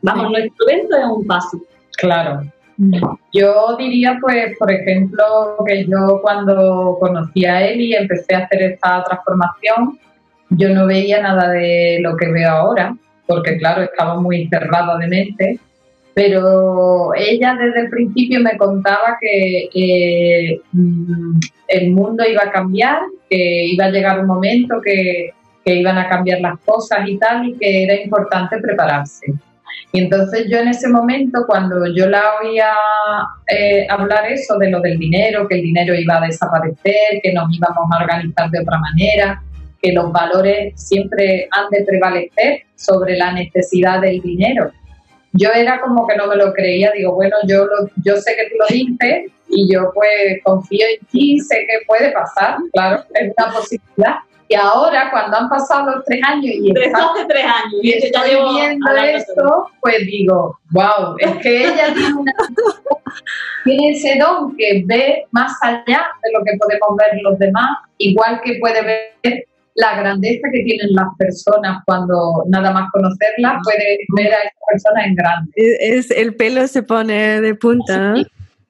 [0.00, 1.60] Vamos, nuestro evento es un paso.
[1.98, 2.42] Claro.
[3.32, 8.62] Yo diría, pues, por ejemplo, que yo cuando conocí a él y empecé a hacer
[8.62, 9.98] esta transformación,
[10.50, 15.06] yo no veía nada de lo que veo ahora, porque claro, estaba muy cerrada de
[15.06, 15.58] mente,
[16.14, 23.66] pero ella desde el principio me contaba que mm, el mundo iba a cambiar, que
[23.66, 25.30] iba a llegar un momento que,
[25.64, 29.32] que iban a cambiar las cosas y tal, y que era importante prepararse.
[29.90, 32.72] Y entonces yo en ese momento, cuando yo la oía
[33.48, 37.52] eh, hablar eso de lo del dinero, que el dinero iba a desaparecer, que nos
[37.54, 39.42] íbamos a organizar de otra manera,
[39.82, 44.70] que los valores siempre han de prevalecer sobre la necesidad del dinero.
[45.32, 47.66] Yo era como que no me lo creía, digo, bueno, yo,
[48.04, 52.12] yo sé que tú lo dices y yo pues confío en ti, sé que puede
[52.12, 54.16] pasar, claro, es una posibilidad,
[54.52, 58.92] y ahora, cuando han pasado los tres años y, hace tres años, y estoy viendo
[58.96, 61.86] esto, pues digo, wow, es que ella
[63.64, 68.42] tiene, ese don que ve más allá de lo que podemos ver los demás, igual
[68.44, 68.82] que puede
[69.22, 74.58] ver la grandeza que tienen las personas cuando nada más conocerlas, puede ver a esa
[74.70, 75.50] persona en grande.
[75.56, 78.16] Es, el pelo se pone de punta.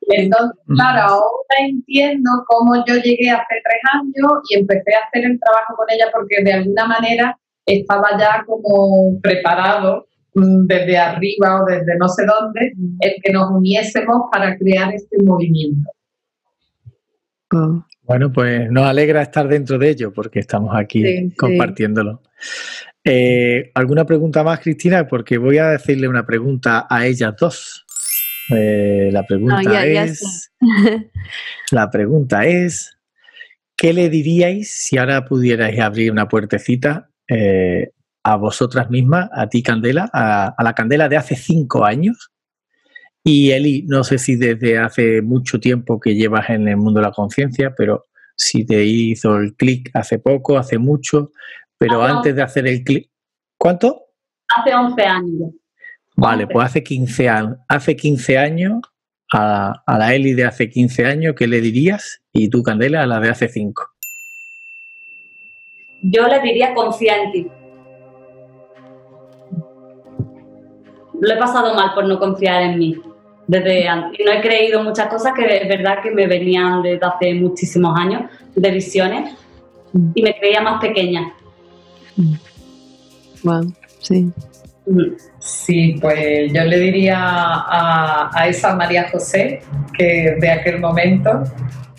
[0.08, 5.38] Entonces, claro, ahora entiendo cómo yo llegué hace tres años y empecé a hacer el
[5.38, 11.66] trabajo con ella porque de alguna manera estaba ya como preparado mm, desde arriba o
[11.66, 15.90] desde no sé dónde, el que nos uniésemos para crear este movimiento.
[18.02, 22.22] Bueno, pues nos alegra estar dentro de ello porque estamos aquí compartiéndolo.
[23.04, 25.06] Eh, ¿Alguna pregunta más, Cristina?
[25.06, 27.81] Porque voy a decirle una pregunta a ellas dos.
[28.54, 30.52] Eh, la pregunta es.
[31.70, 32.96] la pregunta es.
[33.76, 37.90] ¿Qué le diríais si ahora pudierais abrir una puertecita eh,
[38.24, 42.30] a vosotras mismas, a ti Candela, a, la Candela de hace cinco años.
[43.24, 47.06] Y Eli, no sé si desde hace mucho tiempo que llevas en el mundo de
[47.06, 51.30] la conciencia, pero si te hizo el clic hace poco, hace mucho,
[51.78, 53.10] pero antes de hacer el clic,
[53.58, 54.06] ¿cuánto?
[54.56, 55.50] Hace 11 años.
[56.22, 57.28] Vale, pues hace 15,
[57.68, 58.80] hace 15 años,
[59.32, 62.22] a, a, la Eli de hace 15 años, ¿qué le dirías?
[62.32, 63.82] Y tú, Candela, a la de hace 5.
[66.02, 67.48] Yo le diría confía en ti.
[71.20, 72.96] Lo he pasado mal por no confiar en mí.
[73.48, 77.98] Desde no he creído muchas cosas que es verdad que me venían desde hace muchísimos
[77.98, 79.34] años de visiones
[80.14, 81.34] y me creía más pequeña.
[83.42, 84.32] Wow, sí.
[85.38, 89.60] Sí, pues yo le diría a, esa María José
[89.96, 91.44] que de aquel momento,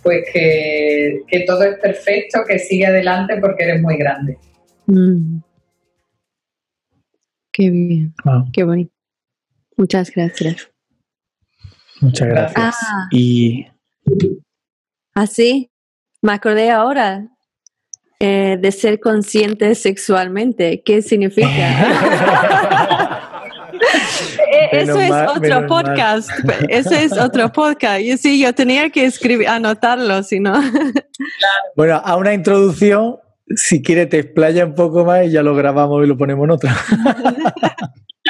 [0.02, 4.38] pues que, todo es perfecto, que sigue adelante porque eres muy grande.
[4.88, 5.40] Mm.
[7.52, 8.14] Qué bien,
[8.52, 8.92] qué bonito.
[9.78, 10.70] Muchas gracias.
[12.02, 12.76] Muchas gracias.
[12.82, 13.08] Ah.
[13.12, 13.68] Y.
[15.14, 17.30] Así, ah, me acordé ahora
[18.20, 20.82] eh, de ser consciente sexualmente.
[20.84, 21.50] ¿Qué significa?
[24.52, 26.30] Eh, eso es otro podcast.
[26.70, 28.02] Eso es otro podcast.
[28.02, 30.54] Y sí, yo tenía que escribir, anotarlo, si no.
[31.76, 33.18] Bueno, a una introducción,
[33.56, 36.52] si quiere te explaya un poco más y ya lo grabamos y lo ponemos en
[36.52, 36.76] otra.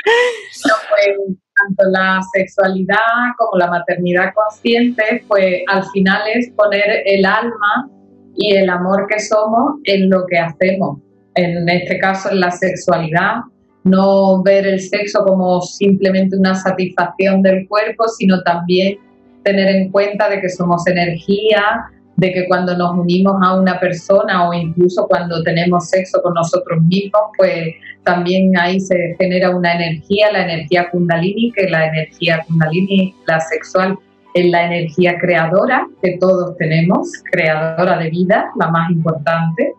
[0.03, 2.97] Pues, tanto la sexualidad
[3.37, 7.89] como la maternidad consciente, pues al final es poner el alma
[8.35, 10.99] y el amor que somos en lo que hacemos.
[11.35, 13.41] En este caso, en la sexualidad,
[13.83, 18.97] no ver el sexo como simplemente una satisfacción del cuerpo, sino también
[19.43, 24.47] tener en cuenta de que somos energía, de que cuando nos unimos a una persona
[24.47, 27.73] o incluso cuando tenemos sexo con nosotros mismos, pues
[28.03, 33.97] también ahí se genera una energía, la energía kundalini, que la energía kundalini, la sexual,
[34.33, 39.73] es la energía creadora que todos tenemos, creadora de vida, la más importante.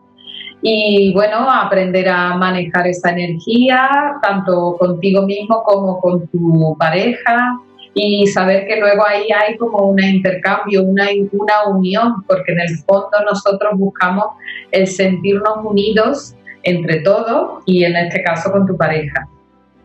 [0.66, 7.60] Y bueno, aprender a manejar esa energía, tanto contigo mismo como con tu pareja,
[7.92, 12.78] y saber que luego ahí hay como un intercambio, una, una unión, porque en el
[12.78, 14.24] fondo nosotros buscamos
[14.72, 19.28] el sentirnos unidos entre todos y en este caso con tu pareja.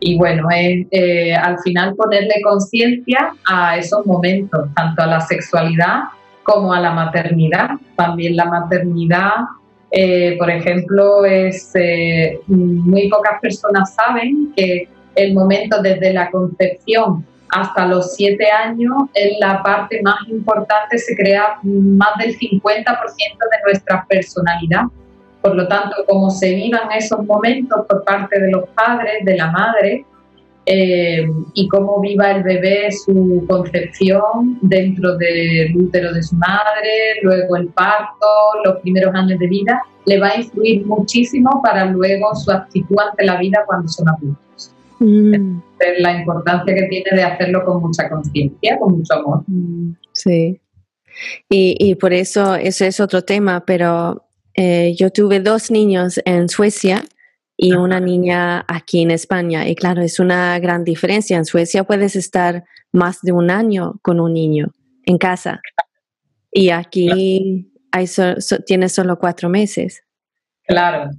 [0.00, 6.04] Y bueno, es eh, al final ponerle conciencia a esos momentos, tanto a la sexualidad
[6.42, 7.72] como a la maternidad.
[7.96, 9.44] También la maternidad,
[9.90, 17.26] eh, por ejemplo, es eh, muy pocas personas saben que el momento desde la concepción
[17.50, 23.62] hasta los siete años en la parte más importante, se crea más del 50% de
[23.64, 24.84] nuestra personalidad.
[25.42, 29.50] Por lo tanto, cómo se vivan esos momentos por parte de los padres, de la
[29.50, 30.04] madre,
[30.66, 37.56] eh, y cómo viva el bebé su concepción dentro del útero de su madre, luego
[37.56, 38.26] el parto,
[38.64, 43.24] los primeros años de vida, le va a influir muchísimo para luego su actitud ante
[43.24, 44.74] la vida cuando son adultos.
[44.98, 45.60] Mm.
[45.98, 49.42] La importancia que tiene de hacerlo con mucha conciencia, con mucho amor.
[50.12, 50.60] Sí.
[51.48, 57.02] Y, por eso, eso es otro tema, pero eh, yo tuve dos niños en Suecia
[57.62, 59.68] y una niña aquí en España.
[59.68, 61.36] Y claro, es una gran diferencia.
[61.36, 64.72] En Suecia puedes estar más de un año con un niño
[65.04, 65.60] en casa.
[66.50, 68.06] Y aquí hay
[68.64, 70.02] tienes solo cuatro meses.
[70.66, 71.10] Claro.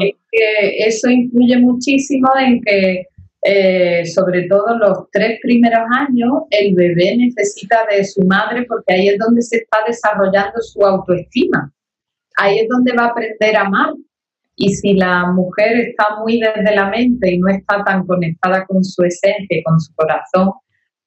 [0.00, 3.06] Es que eso influye muchísimo en que
[3.42, 9.08] eh, sobre todo los tres primeros años, el bebé necesita de su madre porque ahí
[9.08, 11.72] es donde se está desarrollando su autoestima.
[12.36, 13.94] Ahí es donde va a aprender a amar.
[14.56, 18.82] Y si la mujer está muy desde la mente y no está tan conectada con
[18.82, 20.52] su esencia y con su corazón,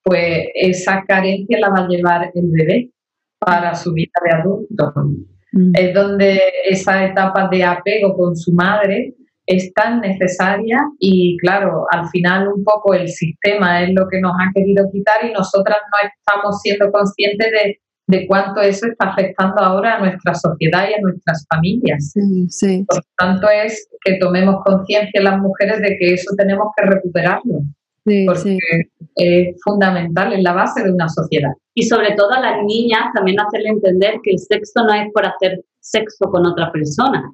[0.04, 2.92] pues esa carencia la va a llevar el bebé
[3.40, 4.94] para su vida de adulto.
[5.52, 5.72] Mm.
[5.74, 9.16] Es donde esa etapa de apego con su madre
[9.48, 14.34] es tan necesaria y claro, al final un poco el sistema es lo que nos
[14.34, 17.80] ha querido quitar y nosotras no estamos siendo conscientes de,
[18.28, 22.14] cuánto eso está afectando ahora a nuestra sociedad y a nuestras familias.
[22.88, 27.62] Por lo tanto, es que tomemos conciencia las mujeres de que eso tenemos que recuperarlo.
[28.26, 28.58] porque
[29.16, 31.52] es fundamental, es la base de una sociedad.
[31.76, 35.26] Y sobre todo a las niñas también hacerle entender que el sexo no es por
[35.26, 37.32] hacer sexo con otra persona,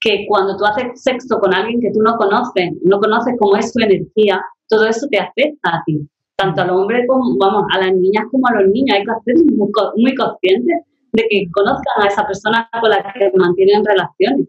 [0.00, 3.72] que cuando tú haces sexo con alguien que tú no conoces, no conoces cómo es
[3.72, 6.00] su energía, todo eso te afecta a ti.
[6.36, 8.96] Tanto a los hombres como, vamos, a las niñas como a los niños.
[8.96, 13.30] Hay que ser muy, muy conscientes de que conozcan a esa persona con la que
[13.36, 14.48] mantienen relaciones.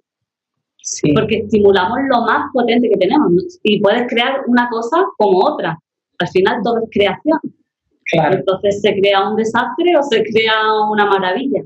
[1.15, 5.77] porque estimulamos lo más potente que tenemos y puedes crear una cosa como otra.
[6.19, 7.39] Al final todo es creación.
[8.11, 10.53] Entonces se crea un desastre o se crea
[10.89, 11.63] una maravilla.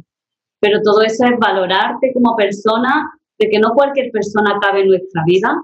[0.59, 5.23] Pero todo eso es valorarte como persona, de que no cualquier persona cabe en nuestra
[5.25, 5.61] vida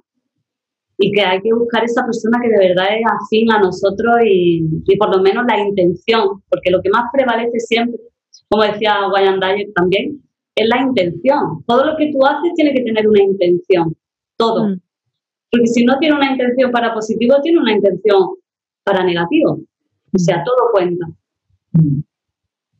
[0.97, 4.63] y que hay que buscar esa persona que de verdad es afín a nosotros y,
[4.97, 7.99] por lo menos la intención, porque lo que más prevalece siempre,
[8.49, 10.21] como decía Wayne Dyer también,
[10.55, 11.63] es la intención.
[11.65, 13.95] Todo lo que tú haces tiene que tener una intención,
[14.37, 14.69] todo.
[14.69, 14.79] Mm.
[15.51, 18.29] Porque si no tiene una intención para positivo, tiene una intención
[18.83, 19.59] para negativo.
[20.13, 21.07] O sea, todo cuenta.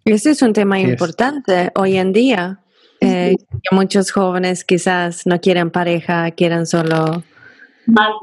[0.06, 2.60] Ese es un tema importante hoy en día.
[3.00, 7.24] Eh, que muchos jóvenes quizás no quieren pareja, quieren solo...
[7.88, 8.14] Mal,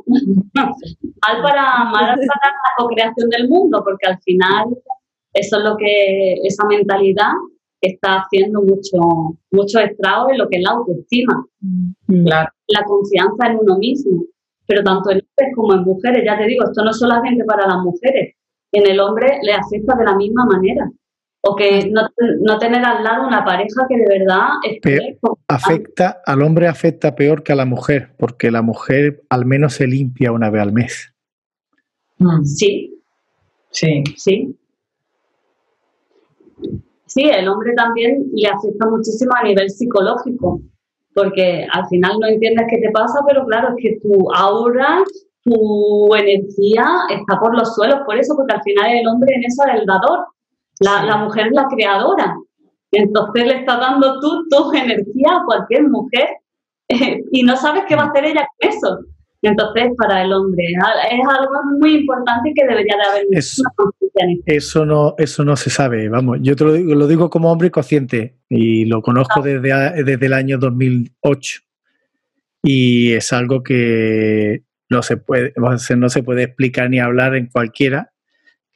[0.55, 4.67] mal para, mal para la co-creación del mundo, porque al final
[5.33, 7.33] eso es lo que, esa mentalidad
[7.81, 12.25] está haciendo mucho, mucho estrago en lo que es la autoestima, mm.
[12.27, 14.25] la confianza en uno mismo.
[14.67, 17.67] Pero tanto en hombres como en mujeres, ya te digo, esto no es solamente para
[17.67, 18.37] las mujeres,
[18.73, 20.89] en el hombre le afecta de la misma manera.
[21.43, 22.03] O que no,
[22.41, 25.18] no tener al lado una pareja que de verdad esté
[25.49, 29.86] afecta al hombre afecta peor que a la mujer, porque la mujer al menos se
[29.86, 31.14] limpia una vez al mes.
[32.18, 32.45] Mm.
[32.45, 33.03] Sí.
[33.70, 34.05] Sí.
[34.16, 34.57] Sí.
[37.07, 40.61] Sí, el hombre también le afecta muchísimo a nivel psicológico,
[41.12, 45.03] porque al final no entiendes qué te pasa, pero claro, es que tu aura,
[45.43, 49.64] tu energía está por los suelos, por eso, porque al final el hombre en eso
[49.66, 50.20] es el dador,
[50.81, 52.37] la, mujer es la creadora.
[52.93, 56.28] Entonces le estás dando tú tu energía a cualquier mujer
[57.31, 58.99] y no sabes qué va a hacer ella con eso.
[59.43, 63.62] Entonces, para el hombre es algo muy importante que debería de haber eso,
[64.45, 67.70] eso no Eso no se sabe, vamos, yo te lo digo, lo digo como hombre
[67.70, 69.43] consciente y lo conozco ah.
[69.43, 71.61] desde, desde el año 2008
[72.62, 78.12] y es algo que no se puede, no se puede explicar ni hablar en cualquiera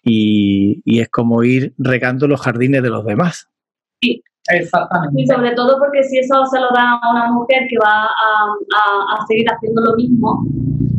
[0.04, 3.48] y, y es como ir regando los jardines de los demás.
[4.02, 5.22] Sí, Exactamente.
[5.22, 9.16] Y sobre todo porque si eso se lo da a una mujer que va a,
[9.16, 10.44] a, seguir haciendo lo mismo,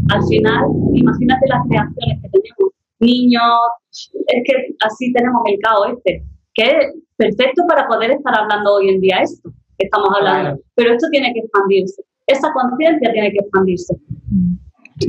[0.10, 2.74] al final, imagínate las creaciones que tenemos.
[3.00, 3.60] Niños,
[4.28, 6.24] es que así tenemos el caos este,
[6.56, 10.60] que es perfecto para poder estar hablando hoy en día esto que estamos hablando.
[10.76, 12.02] Pero esto tiene que expandirse.
[12.28, 13.96] Esa conciencia tiene que expandirse.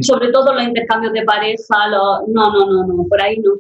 [0.03, 2.29] Sobre todo los intercambios de pareja, los...
[2.29, 3.53] no, no, no, no, por ahí no.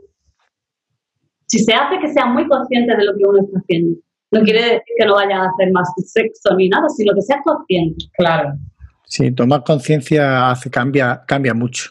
[1.46, 3.96] Si se hace que sea muy consciente de lo que uno está haciendo
[4.32, 7.40] no quiere decir que no vayan a hacer más sexo ni nada, sino que seas
[7.44, 8.06] consciente.
[8.16, 8.54] Claro.
[9.04, 11.90] Sí, tomar conciencia hace cambia, cambia mucho.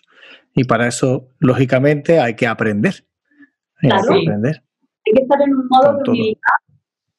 [0.53, 2.93] Y para eso, lógicamente, hay que aprender.
[3.81, 4.63] Hay que aprender.
[5.05, 6.59] Hay que estar en un modo de humildad,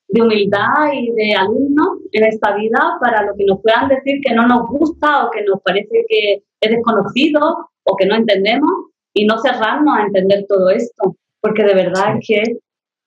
[0.08, 4.34] de humildad y de alumno en esta vida para lo que nos puedan decir que
[4.34, 8.70] no nos gusta o que nos parece que es desconocido o que no entendemos
[9.14, 11.16] y no cerrarnos a entender todo esto,
[11.46, 12.58] porque de verdad es que es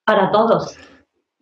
[0.04, 0.76] para todos.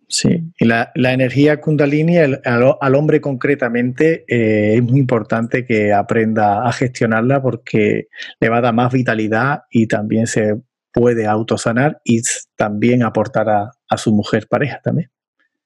[0.09, 6.71] Sí, y la, energía kundalini al, hombre concretamente eh, es muy importante que aprenda a
[6.73, 8.07] gestionarla porque
[8.39, 10.59] le va a dar más vitalidad y también se
[10.91, 12.21] puede autosanar y
[12.57, 15.09] también aportar a, su mujer pareja también.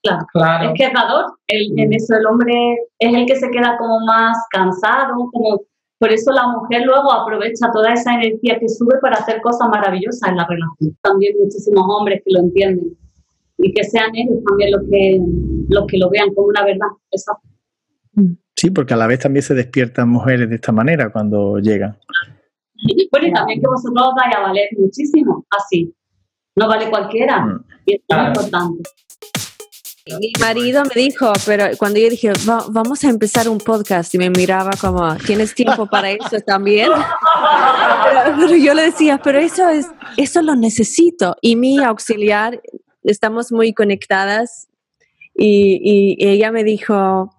[0.03, 0.69] Claro, claro.
[0.69, 1.93] es que es dador, en mm.
[1.93, 2.53] eso el hombre
[2.99, 5.61] es el que se queda como más cansado, como
[6.03, 10.31] por eso la mujer luego aprovecha toda esa energía que sube para hacer cosas maravillosas
[10.31, 10.97] en la relación.
[11.01, 12.97] También muchísimos hombres que lo entienden
[13.57, 15.21] y que sean ellos también los que,
[15.69, 16.87] los que lo vean como una verdad.
[18.57, 21.97] Sí, porque a la vez también se despiertan mujeres de esta manera cuando llegan.
[23.09, 25.95] Bueno, y también que vosotros vais a valer muchísimo así.
[26.57, 27.45] No vale cualquiera.
[27.45, 27.65] Mm.
[27.85, 28.83] Y es muy importante.
[30.05, 32.33] Mi marido me dijo, pero cuando yo dije,
[32.71, 36.91] vamos a empezar un podcast, y me miraba como, ¿tienes tiempo para eso también?
[38.35, 39.87] pero, yo le decía, pero eso es,
[40.17, 41.37] eso lo necesito.
[41.39, 42.61] Y mi auxiliar
[43.03, 44.67] estamos muy conectadas
[45.35, 47.33] y, ella me dijo,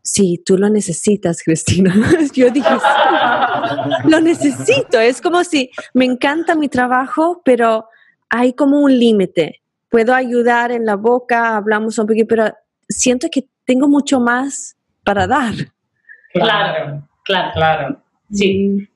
[0.00, 1.94] sí, tú lo necesitas, Cristina.
[2.32, 4.98] Yo dije, sí, lo necesito.
[4.98, 7.86] Es como si me encanta mi trabajo, pero
[8.30, 9.61] hay como un límite.
[9.92, 12.44] Puedo ayudar en la boca, hablamos un poquito, pero
[12.88, 14.74] siento que tengo mucho más
[15.04, 15.52] para dar.
[16.32, 18.02] Claro, claro, claro.
[18.30, 18.88] Sí.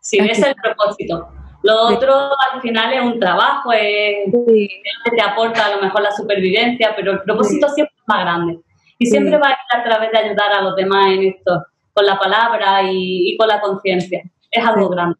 [0.00, 1.28] Sí, ese es el propósito.
[1.62, 2.12] Lo otro
[2.52, 7.12] al final es un trabajo, es, que te aporta a lo mejor la supervivencia, pero
[7.12, 8.58] el propósito siempre es más grande.
[8.98, 12.04] Y siempre va a ir a través de ayudar a los demás en esto, con
[12.04, 14.22] la palabra y, con la conciencia.
[14.50, 15.16] Es algo grande.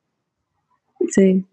[1.11, 1.45] Sí.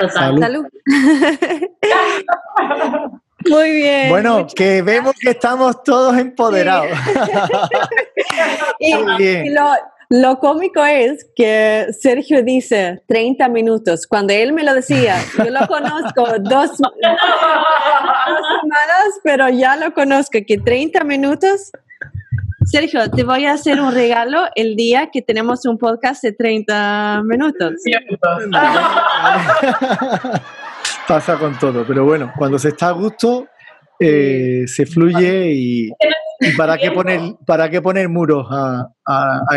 [0.00, 0.38] Total.
[0.38, 0.66] Salud.
[3.48, 4.08] Muy bien.
[4.08, 6.90] Bueno, que vemos que estamos todos empoderados.
[8.80, 9.70] y, lo,
[10.08, 14.06] lo cómico es que Sergio dice 30 minutos.
[14.06, 16.90] Cuando él me lo decía, yo lo conozco dos, dos
[18.62, 21.72] semanas, pero ya lo conozco, que 30 minutos
[22.66, 27.22] Sergio, te voy a hacer un regalo el día que tenemos un podcast de 30
[27.24, 27.74] minutos.
[31.08, 33.46] Pasa con todo, pero bueno, cuando se está a gusto,
[34.00, 35.92] eh, se fluye y,
[36.56, 38.88] para qué poner para qué poner muros a,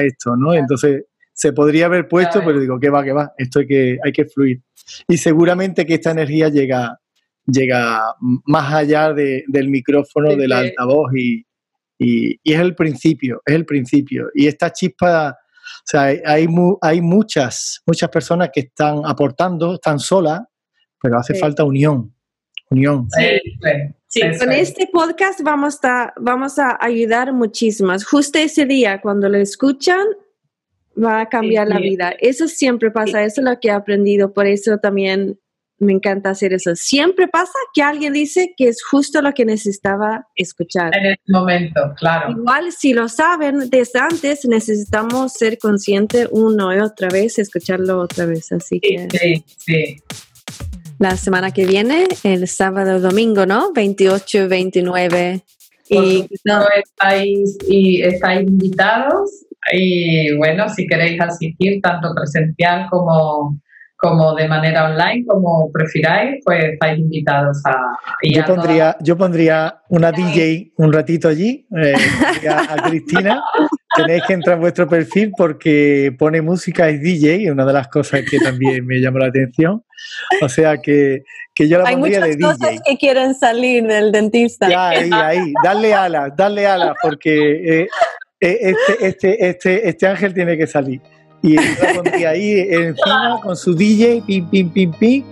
[0.03, 0.53] esto, ¿no?
[0.53, 4.11] Entonces se podría haber puesto, pero digo, que va, que va, esto hay que, hay
[4.11, 4.61] que fluir.
[5.07, 6.99] Y seguramente que esta energía llega,
[7.47, 11.43] llega más allá del micrófono, del altavoz y,
[11.99, 14.29] y, es el principio, es el principio.
[14.33, 16.47] Y esta chispa, o sea, hay,
[16.81, 20.41] hay muchas, muchas personas que están aportando, están solas,
[21.01, 22.13] pero hace falta unión.
[22.71, 23.07] Unión.
[24.07, 28.05] Sí, con este podcast vamos a, vamos a ayudar muchísimas.
[28.05, 30.05] Justo ese día, cuando lo escuchan,
[31.01, 32.13] va a cambiar la vida.
[32.19, 35.39] Eso siempre pasa, eso es lo que he aprendido, por eso también
[35.79, 36.75] me encanta hacer eso.
[36.75, 40.95] Siempre pasa que alguien dice que es justo lo que necesitaba escuchar.
[40.95, 42.31] En el momento, claro.
[42.31, 48.25] Igual, si lo saben desde antes, necesitamos ser conscientes uno y otra vez, escucharlo otra
[48.25, 48.51] vez.
[48.51, 49.07] Así que.
[49.11, 49.97] Sí, sí.
[50.99, 53.71] La semana que viene, el sábado domingo, ¿no?
[53.73, 55.41] 28 y 29.
[55.87, 56.27] y
[56.77, 59.45] estáis, y estáis invitados.
[59.71, 63.57] Y bueno, si queréis asistir, tanto presencial como
[63.99, 67.75] como de manera online, como prefiráis, pues estáis invitados a...
[68.23, 71.93] Yo pondría, yo pondría una DJ un ratito allí, eh,
[72.49, 73.43] a, Cristina.
[73.95, 78.21] Tenéis que entrar en vuestro perfil porque pone música, es DJ, una de las cosas
[78.29, 79.83] que también me llamó la atención.
[80.41, 81.23] O sea que,
[81.53, 82.31] que yo la pondría de DJ.
[82.31, 84.69] Hay muchas cosas que quieren salir del dentista.
[84.69, 87.87] Ya, ahí, ahí, darle alas, darle alas, porque eh,
[88.39, 91.01] eh, este, este, este, este ángel tiene que salir
[91.41, 95.23] y la pondría ahí encima con su DJ, pim, pim, pim, pim,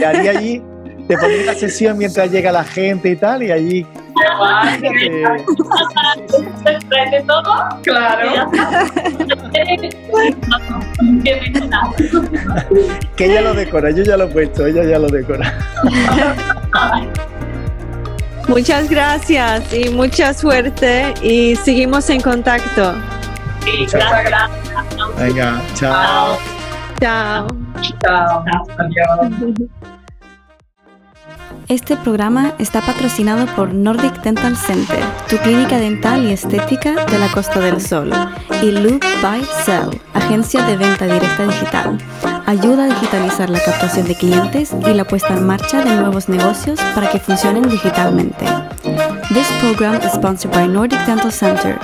[0.00, 0.62] y haría allí,
[1.08, 3.86] te pondría la sesión mientras llega la gente y tal, y allí...
[4.80, 4.90] ¿Se
[7.26, 7.52] todo?
[7.82, 8.50] Claro.
[13.16, 15.58] que ella lo decora, yo ya lo he puesto, ella ya lo decora.
[18.48, 22.94] Muchas gracias y mucha suerte y seguimos en contacto.
[23.64, 24.50] Sí, gracias.
[25.18, 26.38] Venga, chao.
[27.00, 27.48] Chao.
[28.02, 28.44] Chao.
[28.78, 29.68] Adiós.
[31.68, 37.28] Este programa está patrocinado por Nordic Dental Center, tu clínica dental y estética de la
[37.32, 38.12] Costa del Sol,
[38.60, 41.98] y Loop by Cell, agencia de venta directa digital.
[42.44, 46.78] Ayuda a digitalizar la captación de clientes y la puesta en marcha de nuevos negocios
[46.94, 48.44] para que funcionen digitalmente.
[49.30, 51.78] This program is sponsored by Nordic Dental Center,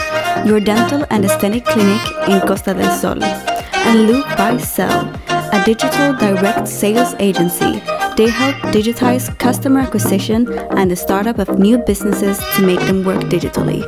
[0.46, 6.14] your dental and aesthetic clinic in Costa del Sol, and Loop by Cell, a digital
[6.16, 7.82] direct sales agency.
[8.16, 13.22] They help digitize customer acquisition and the startup of new businesses to make them work
[13.30, 13.84] digitally.